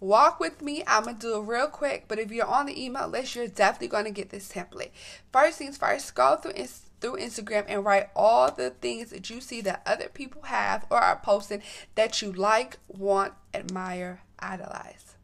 Walk 0.00 0.38
with 0.38 0.60
me. 0.60 0.82
I'm 0.86 1.04
going 1.04 1.16
to 1.16 1.20
do 1.20 1.36
it 1.36 1.46
real 1.46 1.68
quick, 1.68 2.04
but 2.08 2.18
if 2.18 2.30
you're 2.30 2.46
on 2.46 2.66
the 2.66 2.84
email 2.84 3.08
list, 3.08 3.34
you're 3.34 3.48
definitely 3.48 3.88
going 3.88 4.04
to 4.04 4.10
get 4.10 4.30
this 4.30 4.52
template. 4.52 4.90
First 5.32 5.58
things 5.58 5.78
first, 5.78 6.06
scroll 6.06 6.36
through 6.36 6.52
through 7.00 7.16
Instagram 7.16 7.66
and 7.68 7.84
write 7.84 8.08
all 8.16 8.50
the 8.50 8.70
things 8.70 9.10
that 9.10 9.28
you 9.28 9.40
see 9.40 9.60
that 9.60 9.82
other 9.84 10.08
people 10.08 10.42
have 10.42 10.86
or 10.88 10.98
are 10.98 11.20
posting 11.22 11.62
that 11.96 12.22
you 12.22 12.32
like, 12.32 12.78
want, 12.88 13.34
admire, 13.52 14.22
idolize. 14.38 15.14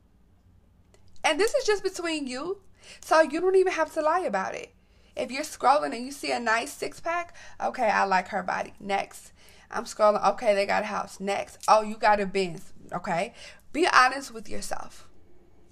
And 1.25 1.41
this 1.41 1.55
is 1.55 1.65
just 1.65 1.83
between 1.83 2.27
you, 2.27 2.59
so 3.01 3.23
you 3.23 3.41
don't 3.41 3.57
even 3.57 3.73
have 3.73 3.93
to 3.95 4.03
lie 4.03 4.21
about 4.21 4.55
it. 4.55 4.75
If 5.21 5.31
you're 5.31 5.43
scrolling 5.43 5.95
and 5.95 6.07
you 6.07 6.13
see 6.13 6.33
a 6.33 6.41
nice 6.41 6.73
six 6.73 6.99
pack, 6.99 7.37
okay, 7.63 7.89
I 7.89 8.05
like 8.05 8.29
her 8.29 8.43
body. 8.43 8.73
Next. 8.81 9.33
I'm 9.71 9.85
scrolling, 9.85 10.27
okay, 10.33 10.55
they 10.55 10.65
got 10.65 10.83
a 10.83 10.87
house. 10.87 11.21
Next. 11.21 11.59
Oh, 11.69 11.83
you 11.83 11.97
got 11.97 12.21
a 12.21 12.27
Benz. 12.27 12.73
Okay. 12.91 13.35
Be 13.73 13.87
honest 13.87 14.33
with 14.33 14.49
yourself. 14.49 15.09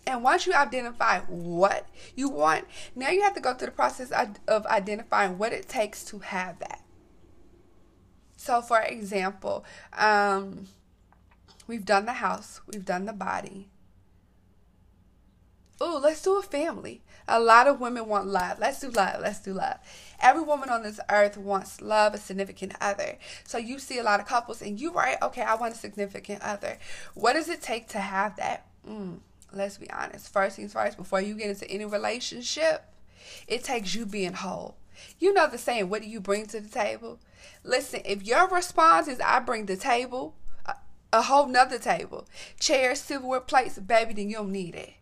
And 0.07 0.23
once 0.23 0.47
you 0.47 0.53
identify 0.53 1.21
what 1.21 1.89
you 2.15 2.29
want, 2.29 2.67
now 2.95 3.09
you 3.09 3.23
have 3.23 3.35
to 3.35 3.41
go 3.41 3.55
through 3.55 3.67
the 3.67 3.73
process 3.73 4.13
of 4.47 4.67
identifying 4.67 5.39
what 5.39 5.55
it 5.55 5.67
takes 5.67 6.05
to 6.05 6.19
have 6.19 6.59
that. 6.59 6.83
So, 8.37 8.61
for 8.61 8.81
example, 8.81 9.65
um, 9.95 10.69
we've 11.67 11.85
done 11.85 12.05
the 12.05 12.15
house, 12.15 12.61
we've 12.67 12.85
done 12.85 13.07
the 13.07 13.13
body, 13.13 13.69
Oh, 15.81 16.01
let's 16.03 16.23
do 16.23 16.39
a 16.39 16.43
family. 16.43 17.03
A 17.29 17.39
lot 17.39 17.67
of 17.67 17.81
women 17.81 18.07
want 18.07 18.27
love. 18.27 18.59
Let's 18.59 18.81
do 18.81 18.89
love. 18.89 19.21
Let's 19.21 19.41
do 19.41 19.53
love. 19.53 19.77
Every 20.21 20.43
woman 20.43 20.71
on 20.71 20.83
this 20.83 20.99
earth 21.11 21.37
wants 21.37 21.81
love, 21.81 22.15
a 22.15 22.19
significant 22.19 22.75
other. 22.81 23.19
So 23.45 23.59
you 23.59 23.79
see 23.79 23.99
a 23.99 24.03
lot 24.03 24.19
of 24.19 24.27
couples, 24.27 24.63
and 24.63 24.81
you 24.81 24.93
write, 24.93 25.19
okay, 25.23 25.43
I 25.43 25.55
want 25.55 25.75
a 25.75 25.79
significant 25.79 26.43
other. 26.43 26.79
What 27.15 27.35
does 27.35 27.49
it 27.49 27.63
take 27.63 27.87
to 27.89 27.99
have 27.99 28.37
that? 28.37 28.67
Mm, 28.89 29.19
let's 29.53 29.79
be 29.79 29.91
honest. 29.91 30.33
First 30.33 30.57
things 30.57 30.73
first, 30.73 30.97
before 30.97 31.21
you 31.21 31.35
get 31.35 31.51
into 31.51 31.71
any 31.71 31.85
relationship, 31.85 32.85
it 33.47 33.63
takes 33.63 33.95
you 33.95 34.07
being 34.07 34.33
whole. 34.33 34.77
You 35.19 35.33
know 35.33 35.49
the 35.49 35.59
saying, 35.59 35.89
what 35.89 36.03
do 36.03 36.09
you 36.09 36.21
bring 36.21 36.47
to 36.47 36.61
the 36.61 36.69
table? 36.69 37.21
Listen, 37.63 38.01
if 38.05 38.25
your 38.25 38.49
response 38.49 39.07
is 39.07 39.21
I 39.21 39.39
bring 39.41 39.67
the 39.67 39.77
table, 39.77 40.35
a, 40.67 40.75
a 41.13 41.23
whole 41.23 41.47
nother 41.47 41.79
table, 41.79 42.27
chairs, 42.59 43.01
silverware, 43.01 43.41
plates, 43.41 43.79
baby, 43.79 44.15
then 44.15 44.31
you 44.31 44.37
don't 44.37 44.53
need 44.53 44.75
it. 44.75 44.95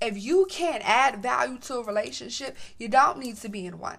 If 0.00 0.22
you 0.22 0.46
can't 0.48 0.82
add 0.88 1.22
value 1.22 1.58
to 1.58 1.76
a 1.76 1.84
relationship, 1.84 2.56
you 2.78 2.88
don't 2.88 3.18
need 3.18 3.36
to 3.38 3.48
be 3.48 3.66
in 3.66 3.78
one. 3.78 3.98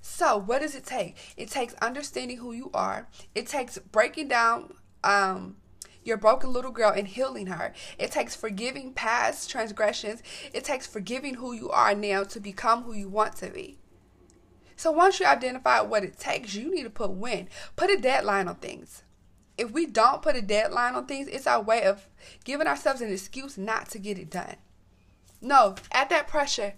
So, 0.00 0.36
what 0.36 0.62
does 0.62 0.74
it 0.74 0.86
take? 0.86 1.16
It 1.36 1.50
takes 1.50 1.74
understanding 1.74 2.38
who 2.38 2.52
you 2.52 2.70
are. 2.72 3.08
It 3.34 3.46
takes 3.46 3.78
breaking 3.78 4.28
down 4.28 4.74
um, 5.04 5.56
your 6.04 6.16
broken 6.16 6.52
little 6.52 6.70
girl 6.70 6.92
and 6.92 7.06
healing 7.06 7.46
her. 7.46 7.74
It 7.98 8.10
takes 8.10 8.34
forgiving 8.34 8.92
past 8.92 9.50
transgressions. 9.50 10.22
It 10.54 10.64
takes 10.64 10.86
forgiving 10.86 11.34
who 11.34 11.52
you 11.52 11.68
are 11.70 11.94
now 11.94 12.24
to 12.24 12.40
become 12.40 12.84
who 12.84 12.94
you 12.94 13.08
want 13.08 13.36
to 13.36 13.50
be. 13.50 13.78
So 14.76 14.90
once 14.90 15.20
you 15.20 15.26
identify 15.26 15.80
what 15.82 16.04
it 16.04 16.18
takes, 16.18 16.54
you 16.54 16.74
need 16.74 16.84
to 16.84 16.90
put 16.90 17.10
when. 17.10 17.48
Put 17.76 17.90
a 17.90 17.98
deadline 17.98 18.48
on 18.48 18.56
things. 18.56 19.02
If 19.58 19.72
we 19.72 19.84
don't 19.84 20.22
put 20.22 20.36
a 20.36 20.42
deadline 20.42 20.94
on 20.94 21.04
things, 21.04 21.28
it's 21.28 21.46
our 21.46 21.60
way 21.60 21.82
of 21.82 22.08
giving 22.44 22.66
ourselves 22.66 23.02
an 23.02 23.12
excuse 23.12 23.58
not 23.58 23.90
to 23.90 23.98
get 23.98 24.18
it 24.18 24.30
done. 24.30 24.56
No, 25.40 25.74
add 25.92 26.10
that 26.10 26.28
pressure. 26.28 26.74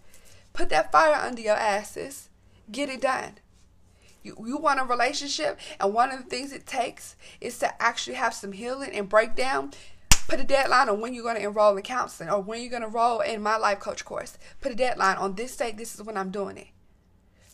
Put 0.52 0.68
that 0.68 0.92
fire 0.92 1.14
under 1.14 1.40
your 1.40 1.56
asses. 1.56 2.28
Get 2.70 2.88
it 2.88 3.00
done. 3.00 3.38
You, 4.22 4.36
you 4.46 4.56
want 4.56 4.80
a 4.80 4.84
relationship, 4.84 5.58
and 5.80 5.92
one 5.92 6.12
of 6.12 6.18
the 6.18 6.30
things 6.30 6.52
it 6.52 6.66
takes 6.66 7.16
is 7.40 7.58
to 7.58 7.82
actually 7.82 8.14
have 8.14 8.34
some 8.34 8.52
healing 8.52 8.90
and 8.92 9.08
breakdown. 9.08 9.72
Put 10.28 10.38
a 10.38 10.44
deadline 10.44 10.88
on 10.88 11.00
when 11.00 11.12
you're 11.12 11.24
going 11.24 11.36
to 11.36 11.42
enroll 11.42 11.76
in 11.76 11.82
counseling 11.82 12.30
or 12.30 12.40
when 12.40 12.60
you're 12.60 12.70
going 12.70 12.82
to 12.82 12.88
enroll 12.88 13.20
in 13.20 13.42
my 13.42 13.56
life 13.56 13.80
coach 13.80 14.04
course. 14.04 14.38
Put 14.60 14.72
a 14.72 14.76
deadline 14.76 15.16
on 15.16 15.34
this 15.34 15.56
date, 15.56 15.76
this 15.76 15.94
is 15.94 16.02
when 16.02 16.16
I'm 16.16 16.30
doing 16.30 16.56
it 16.56 16.68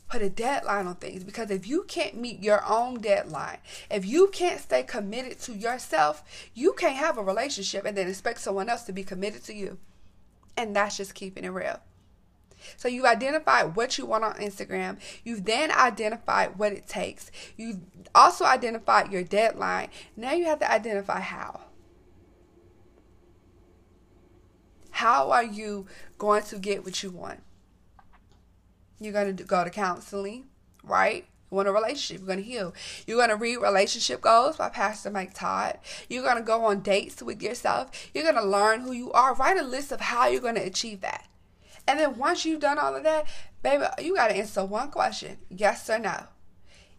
put 0.08 0.22
a 0.22 0.30
deadline 0.30 0.86
on 0.86 0.96
things 0.96 1.22
because 1.22 1.50
if 1.50 1.66
you 1.66 1.84
can't 1.84 2.16
meet 2.16 2.42
your 2.42 2.64
own 2.66 3.00
deadline, 3.00 3.58
if 3.90 4.06
you 4.06 4.28
can't 4.28 4.60
stay 4.60 4.82
committed 4.82 5.38
to 5.40 5.54
yourself, 5.54 6.24
you 6.54 6.72
can't 6.72 6.96
have 6.96 7.18
a 7.18 7.22
relationship 7.22 7.84
and 7.84 7.96
then 7.96 8.08
expect 8.08 8.40
someone 8.40 8.68
else 8.68 8.84
to 8.84 8.92
be 8.92 9.04
committed 9.04 9.44
to 9.44 9.54
you. 9.54 9.78
And 10.58 10.74
that's 10.74 10.96
just 10.96 11.14
keeping 11.14 11.44
it 11.44 11.50
real. 11.50 11.78
So 12.76 12.88
you've 12.88 13.04
identified 13.04 13.76
what 13.76 13.96
you 13.96 14.04
want 14.04 14.24
on 14.24 14.34
Instagram. 14.34 14.98
You've 15.22 15.44
then 15.44 15.70
identified 15.70 16.58
what 16.58 16.72
it 16.72 16.88
takes. 16.88 17.30
You've 17.56 17.78
also 18.12 18.44
identified 18.44 19.12
your 19.12 19.22
deadline. 19.22 19.88
Now 20.16 20.32
you 20.32 20.46
have 20.46 20.58
to 20.58 20.70
identify 20.70 21.20
how. 21.20 21.60
How 24.90 25.30
are 25.30 25.44
you 25.44 25.86
going 26.18 26.42
to 26.42 26.58
get 26.58 26.84
what 26.84 27.00
you 27.04 27.10
want? 27.10 27.44
You're 28.98 29.12
going 29.12 29.36
to 29.36 29.44
go 29.44 29.62
to 29.62 29.70
counseling, 29.70 30.48
right? 30.82 31.24
You 31.50 31.56
want 31.56 31.68
a 31.68 31.72
relationship, 31.72 32.18
you're 32.18 32.26
going 32.26 32.44
to 32.44 32.50
heal. 32.50 32.74
You're 33.06 33.16
going 33.16 33.30
to 33.30 33.36
read 33.36 33.56
Relationship 33.56 34.20
Goals 34.20 34.56
by 34.56 34.68
Pastor 34.68 35.10
Mike 35.10 35.34
Todd. 35.34 35.78
You're 36.08 36.22
going 36.22 36.36
to 36.36 36.42
go 36.42 36.64
on 36.64 36.80
dates 36.80 37.22
with 37.22 37.42
yourself. 37.42 38.10
You're 38.12 38.24
going 38.24 38.36
to 38.36 38.44
learn 38.44 38.80
who 38.80 38.92
you 38.92 39.12
are. 39.12 39.34
Write 39.34 39.56
a 39.56 39.62
list 39.62 39.92
of 39.92 40.00
how 40.00 40.28
you're 40.28 40.40
going 40.40 40.56
to 40.56 40.66
achieve 40.66 41.00
that. 41.00 41.26
And 41.86 41.98
then 41.98 42.18
once 42.18 42.44
you've 42.44 42.60
done 42.60 42.78
all 42.78 42.94
of 42.94 43.02
that, 43.04 43.26
baby, 43.62 43.84
you 44.00 44.14
got 44.14 44.28
to 44.28 44.36
answer 44.36 44.64
one 44.64 44.90
question 44.90 45.38
yes 45.48 45.88
or 45.88 45.98
no. 45.98 46.24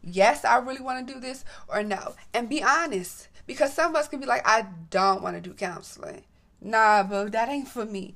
Yes, 0.02 0.46
I 0.46 0.58
really 0.58 0.82
want 0.82 1.06
to 1.06 1.14
do 1.14 1.20
this, 1.20 1.44
or 1.68 1.84
no. 1.84 2.16
And 2.34 2.48
be 2.48 2.64
honest. 2.64 3.28
Because 3.46 3.74
some 3.74 3.90
of 3.90 3.96
us 3.96 4.08
can 4.08 4.20
be 4.20 4.28
like, 4.28 4.48
I 4.48 4.68
don't 4.92 5.24
want 5.24 5.36
to 5.36 5.42
do 5.42 5.56
counseling. 5.56 6.24
Nah, 6.62 7.02
boo, 7.02 7.30
that 7.30 7.50
ain't 7.50 7.68
for 7.68 7.84
me. 7.84 8.14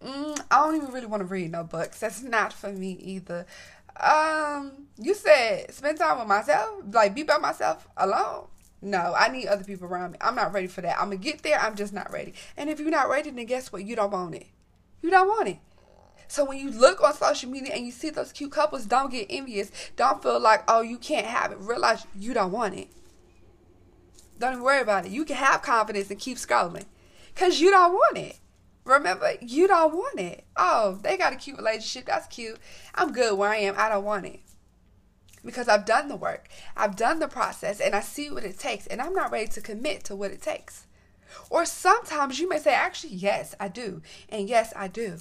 Mm, 0.00 0.40
I 0.48 0.58
don't 0.58 0.76
even 0.76 0.92
really 0.92 1.06
want 1.06 1.22
to 1.22 1.26
read 1.26 1.50
no 1.50 1.64
books. 1.64 1.98
That's 1.98 2.22
not 2.22 2.52
for 2.52 2.70
me 2.70 2.92
either. 2.92 3.46
Um, 4.00 4.88
you 4.98 5.14
said 5.14 5.72
spend 5.72 5.98
time 5.98 6.18
with 6.18 6.28
myself, 6.28 6.82
like 6.90 7.14
be 7.14 7.22
by 7.22 7.38
myself 7.38 7.88
alone. 7.96 8.46
No, 8.82 9.14
I 9.16 9.28
need 9.28 9.46
other 9.46 9.64
people 9.64 9.88
around 9.88 10.12
me. 10.12 10.18
I'm 10.20 10.34
not 10.34 10.52
ready 10.52 10.66
for 10.66 10.82
that. 10.82 10.98
I'm 10.98 11.06
gonna 11.06 11.16
get 11.16 11.42
there. 11.42 11.58
I'm 11.58 11.76
just 11.76 11.92
not 11.92 12.12
ready. 12.12 12.34
And 12.56 12.68
if 12.68 12.78
you're 12.78 12.90
not 12.90 13.08
ready, 13.08 13.30
then 13.30 13.46
guess 13.46 13.72
what? 13.72 13.84
You 13.84 13.96
don't 13.96 14.12
want 14.12 14.34
it. 14.34 14.46
You 15.02 15.10
don't 15.10 15.28
want 15.28 15.48
it. 15.48 15.58
So 16.28 16.44
when 16.44 16.58
you 16.58 16.70
look 16.70 17.02
on 17.02 17.14
social 17.14 17.50
media 17.50 17.72
and 17.74 17.86
you 17.86 17.92
see 17.92 18.10
those 18.10 18.32
cute 18.32 18.52
couples, 18.52 18.84
don't 18.84 19.10
get 19.10 19.26
envious. 19.30 19.70
Don't 19.96 20.22
feel 20.22 20.40
like, 20.40 20.64
oh, 20.68 20.80
you 20.80 20.98
can't 20.98 21.26
have 21.26 21.52
it. 21.52 21.58
Realize 21.58 22.06
you 22.18 22.34
don't 22.34 22.52
want 22.52 22.74
it. 22.74 22.88
Don't 24.38 24.52
even 24.52 24.64
worry 24.64 24.82
about 24.82 25.06
it. 25.06 25.12
You 25.12 25.24
can 25.24 25.36
have 25.36 25.62
confidence 25.62 26.10
and 26.10 26.18
keep 26.18 26.36
scrolling. 26.36 26.84
Because 27.34 27.60
you 27.60 27.70
don't 27.70 27.92
want 27.92 28.18
it. 28.18 28.38
Remember, 28.86 29.32
you 29.42 29.66
don't 29.66 29.94
want 29.94 30.20
it. 30.20 30.44
Oh, 30.56 30.98
they 31.02 31.16
got 31.16 31.32
a 31.32 31.36
cute 31.36 31.58
relationship. 31.58 32.06
That's 32.06 32.28
cute. 32.28 32.58
I'm 32.94 33.12
good 33.12 33.36
where 33.36 33.50
I 33.50 33.56
am. 33.56 33.74
I 33.76 33.88
don't 33.88 34.04
want 34.04 34.26
it. 34.26 34.40
Because 35.44 35.68
I've 35.68 35.84
done 35.84 36.08
the 36.08 36.16
work, 36.16 36.48
I've 36.76 36.96
done 36.96 37.18
the 37.18 37.28
process, 37.28 37.80
and 37.80 37.94
I 37.94 38.00
see 38.00 38.30
what 38.30 38.42
it 38.42 38.58
takes, 38.58 38.86
and 38.86 39.00
I'm 39.00 39.12
not 39.12 39.30
ready 39.30 39.46
to 39.48 39.60
commit 39.60 40.02
to 40.04 40.16
what 40.16 40.32
it 40.32 40.42
takes. 40.42 40.86
Or 41.50 41.64
sometimes 41.64 42.40
you 42.40 42.48
may 42.48 42.58
say, 42.58 42.74
actually, 42.74 43.14
yes, 43.14 43.54
I 43.60 43.68
do. 43.68 44.02
And 44.28 44.48
yes, 44.48 44.72
I 44.74 44.88
do. 44.88 45.18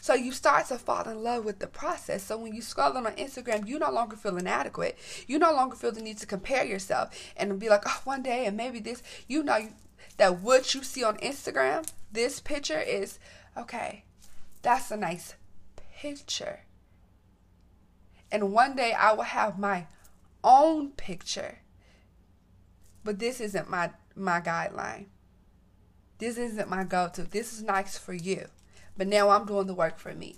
So 0.00 0.14
you 0.14 0.32
start 0.32 0.66
to 0.66 0.78
fall 0.78 1.08
in 1.08 1.22
love 1.22 1.44
with 1.44 1.58
the 1.58 1.66
process. 1.66 2.22
So 2.22 2.36
when 2.38 2.54
you 2.54 2.62
scroll 2.62 2.96
on 2.96 3.04
Instagram, 3.04 3.66
you 3.66 3.78
no 3.78 3.90
longer 3.90 4.16
feel 4.16 4.36
inadequate. 4.36 4.98
You 5.26 5.38
no 5.38 5.52
longer 5.52 5.76
feel 5.76 5.92
the 5.92 6.02
need 6.02 6.18
to 6.18 6.26
compare 6.26 6.64
yourself 6.64 7.10
and 7.36 7.58
be 7.58 7.68
like, 7.68 7.82
oh, 7.86 8.00
one 8.04 8.22
day 8.22 8.46
and 8.46 8.56
maybe 8.56 8.80
this. 8.80 9.02
You 9.28 9.42
know, 9.42 9.68
that 10.16 10.40
what 10.40 10.74
you 10.74 10.82
see 10.82 11.04
on 11.04 11.16
Instagram, 11.18 11.88
this 12.10 12.40
picture 12.40 12.80
is 12.80 13.18
okay, 13.56 14.04
that's 14.62 14.90
a 14.90 14.96
nice 14.96 15.34
picture. 16.00 16.60
And 18.30 18.52
one 18.52 18.76
day 18.76 18.92
I 18.92 19.12
will 19.12 19.22
have 19.22 19.58
my 19.58 19.86
own 20.42 20.90
picture. 20.90 21.58
But 23.04 23.18
this 23.18 23.40
isn't 23.40 23.70
my 23.70 23.90
my 24.14 24.40
guideline. 24.40 25.06
This 26.18 26.38
isn't 26.38 26.70
my 26.70 26.84
go-to. 26.84 27.24
This 27.24 27.52
is 27.52 27.62
nice 27.62 27.98
for 27.98 28.14
you. 28.14 28.46
But 28.96 29.06
now 29.06 29.28
I'm 29.28 29.44
doing 29.44 29.66
the 29.66 29.74
work 29.74 29.98
for 29.98 30.14
me. 30.14 30.36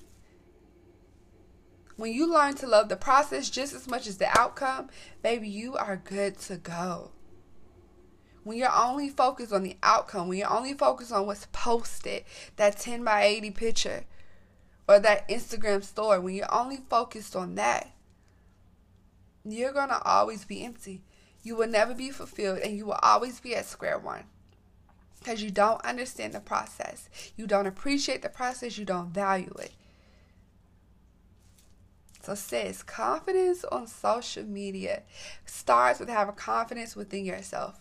When 1.97 2.13
you 2.13 2.33
learn 2.33 2.55
to 2.57 2.67
love 2.67 2.89
the 2.89 2.97
process 2.97 3.49
just 3.49 3.75
as 3.75 3.89
much 3.89 4.07
as 4.07 4.19
the 4.19 4.29
outcome, 4.39 4.89
baby, 5.23 5.49
you 5.49 5.77
are 5.77 5.97
good 5.97 6.39
to 6.41 6.57
go 6.57 7.13
when 8.45 8.59
you're 8.59 8.75
only 8.75 9.09
focused 9.09 9.53
on 9.53 9.63
the 9.63 9.77
outcome, 9.83 10.29
when 10.29 10.39
you're 10.39 10.53
only 10.53 10.75
focused 10.75 11.13
on 11.13 11.27
what's 11.27 11.47
posted, 11.53 12.25
that 12.57 12.79
10 12.79 13.05
by 13.05 13.25
80 13.25 13.51
picture 13.53 14.05
or 14.89 14.99
that 14.99 15.29
Instagram 15.29 15.85
story, 15.85 16.19
when 16.19 16.35
you're 16.35 16.55
only 16.55 16.79
focused 16.89 17.37
on 17.37 17.55
that, 17.57 17.91
you're 19.45 19.73
going 19.73 19.89
to 19.89 20.03
always 20.03 20.45
be 20.45 20.65
empty. 20.65 21.03
You 21.43 21.57
will 21.57 21.69
never 21.69 21.95
be 21.95 22.11
fulfilled 22.11 22.59
and 22.59 22.77
you 22.77 22.87
will 22.87 22.99
always 23.03 23.41
be 23.41 23.55
at 23.55 23.67
square 23.67 23.99
one 23.99 24.25
because 25.19 25.43
you 25.43 25.51
don't 25.51 25.85
understand 25.85 26.33
the 26.33 26.41
process. 26.41 27.09
You 27.37 27.47
don't 27.47 27.67
appreciate 27.67 28.23
the 28.23 28.29
process, 28.29 28.79
you 28.79 28.85
don't 28.85 29.11
value 29.11 29.55
it. 29.59 29.73
So, 32.23 32.35
sis, 32.35 32.83
confidence 32.83 33.65
on 33.65 33.87
social 33.87 34.45
media 34.45 35.03
starts 35.47 35.99
with 35.99 36.09
having 36.09 36.35
confidence 36.35 36.95
within 36.95 37.25
yourself. 37.25 37.81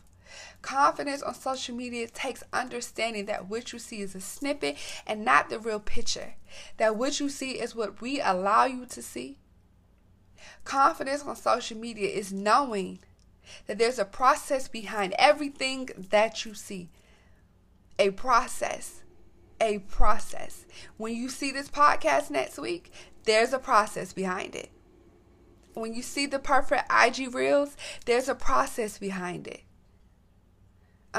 Confidence 0.62 1.22
on 1.22 1.34
social 1.34 1.76
media 1.76 2.08
takes 2.08 2.44
understanding 2.52 3.26
that 3.26 3.48
what 3.48 3.72
you 3.72 3.80
see 3.80 4.02
is 4.02 4.16
a 4.16 4.22
snippet 4.22 4.78
and 5.06 5.24
not 5.24 5.50
the 5.50 5.60
real 5.60 5.80
picture. 5.80 6.36
That 6.78 6.96
what 6.96 7.20
you 7.20 7.30
see 7.30 7.52
is 7.52 7.76
what 7.76 8.02
we 8.02 8.20
allow 8.20 8.66
you 8.66 8.86
to 8.88 9.02
see. 9.02 9.40
Confidence 10.64 11.24
on 11.24 11.36
social 11.36 11.78
media 11.78 12.10
is 12.10 12.34
knowing 12.34 13.00
that 13.66 13.78
there's 13.78 14.00
a 14.00 14.06
process 14.06 14.68
behind 14.68 15.14
everything 15.18 15.90
that 16.10 16.44
you 16.46 16.54
see. 16.54 16.90
A 18.00 18.12
process. 18.12 19.04
A 19.62 19.80
process. 19.80 20.66
When 20.98 21.16
you 21.16 21.30
see 21.30 21.52
this 21.52 21.70
podcast 21.70 22.30
next 22.30 22.58
week, 22.60 22.92
there's 23.24 23.54
a 23.54 23.60
process 23.60 24.14
behind 24.14 24.56
it. 24.56 24.72
When 25.74 25.94
you 25.94 26.02
see 26.02 26.26
the 26.26 26.40
perfect 26.40 26.92
IG 26.92 27.34
Reels, 27.34 27.78
there's 28.06 28.28
a 28.28 28.36
process 28.36 28.98
behind 28.98 29.48
it 29.48 29.62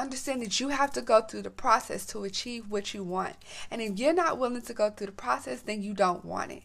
understand 0.00 0.42
that 0.42 0.60
you 0.60 0.68
have 0.68 0.92
to 0.92 1.02
go 1.02 1.20
through 1.22 1.42
the 1.42 1.50
process 1.50 2.06
to 2.06 2.24
achieve 2.24 2.70
what 2.70 2.94
you 2.94 3.04
want. 3.04 3.36
And 3.70 3.80
if 3.82 3.98
you're 3.98 4.12
not 4.12 4.38
willing 4.38 4.62
to 4.62 4.74
go 4.74 4.90
through 4.90 5.08
the 5.08 5.12
process, 5.12 5.62
then 5.62 5.82
you 5.82 5.94
don't 5.94 6.24
want 6.24 6.52
it. 6.52 6.62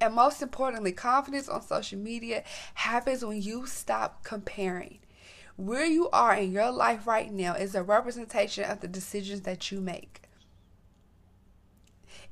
And 0.00 0.14
most 0.14 0.40
importantly, 0.40 0.92
confidence 0.92 1.48
on 1.48 1.62
social 1.62 1.98
media 1.98 2.42
happens 2.74 3.24
when 3.24 3.42
you 3.42 3.66
stop 3.66 4.24
comparing. 4.24 5.00
Where 5.56 5.84
you 5.84 6.08
are 6.10 6.34
in 6.34 6.52
your 6.52 6.70
life 6.70 7.06
right 7.06 7.30
now 7.30 7.54
is 7.54 7.74
a 7.74 7.82
representation 7.82 8.64
of 8.64 8.80
the 8.80 8.88
decisions 8.88 9.42
that 9.42 9.70
you 9.70 9.80
make. 9.80 10.22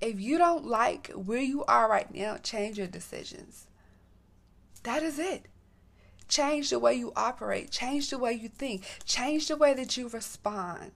If 0.01 0.19
you 0.19 0.39
don't 0.39 0.65
like 0.65 1.11
where 1.13 1.41
you 1.41 1.65
are 1.65 1.91
right 1.91 2.13
now, 2.15 2.39
change 2.39 2.79
your 2.79 2.87
decisions. 2.87 3.67
That 4.85 5.03
is 5.03 5.19
it. 5.19 5.47
Change 6.29 6.71
the 6.71 6.79
way 6.79 6.95
you 6.95 7.13
operate, 7.17 7.71
change 7.71 8.11
the 8.11 8.19
way 8.19 8.33
you 8.33 8.49
think, 8.49 8.85
change 9.05 9.49
the 9.49 9.57
way 9.57 9.75
that 9.75 9.97
you 9.97 10.09
respond. 10.09 10.93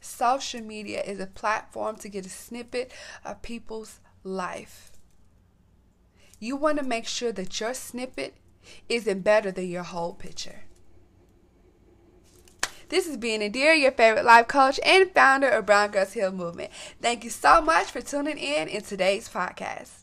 Social 0.00 0.60
media 0.60 1.02
is 1.02 1.20
a 1.20 1.26
platform 1.26 1.96
to 1.96 2.08
get 2.08 2.24
a 2.24 2.30
snippet 2.30 2.92
of 3.24 3.42
people's 3.42 4.00
life. 4.22 4.92
You 6.38 6.56
want 6.56 6.78
to 6.78 6.84
make 6.84 7.06
sure 7.06 7.32
that 7.32 7.58
your 7.60 7.74
snippet 7.74 8.34
isn't 8.88 9.22
better 9.22 9.50
than 9.50 9.68
your 9.68 9.82
whole 9.82 10.14
picture. 10.14 10.62
This 12.88 13.06
is 13.06 13.16
being 13.18 13.40
Adira, 13.40 13.78
your 13.78 13.92
favorite 13.92 14.24
life 14.24 14.48
coach 14.48 14.80
and 14.84 15.10
founder 15.10 15.48
of 15.48 15.66
Brown 15.66 15.90
Girls 15.90 16.14
Hill 16.14 16.32
Movement. 16.32 16.70
Thank 17.02 17.22
you 17.22 17.30
so 17.30 17.60
much 17.60 17.88
for 17.88 18.00
tuning 18.00 18.38
in 18.38 18.68
in 18.68 18.82
today's 18.82 19.28
podcast. 19.28 19.97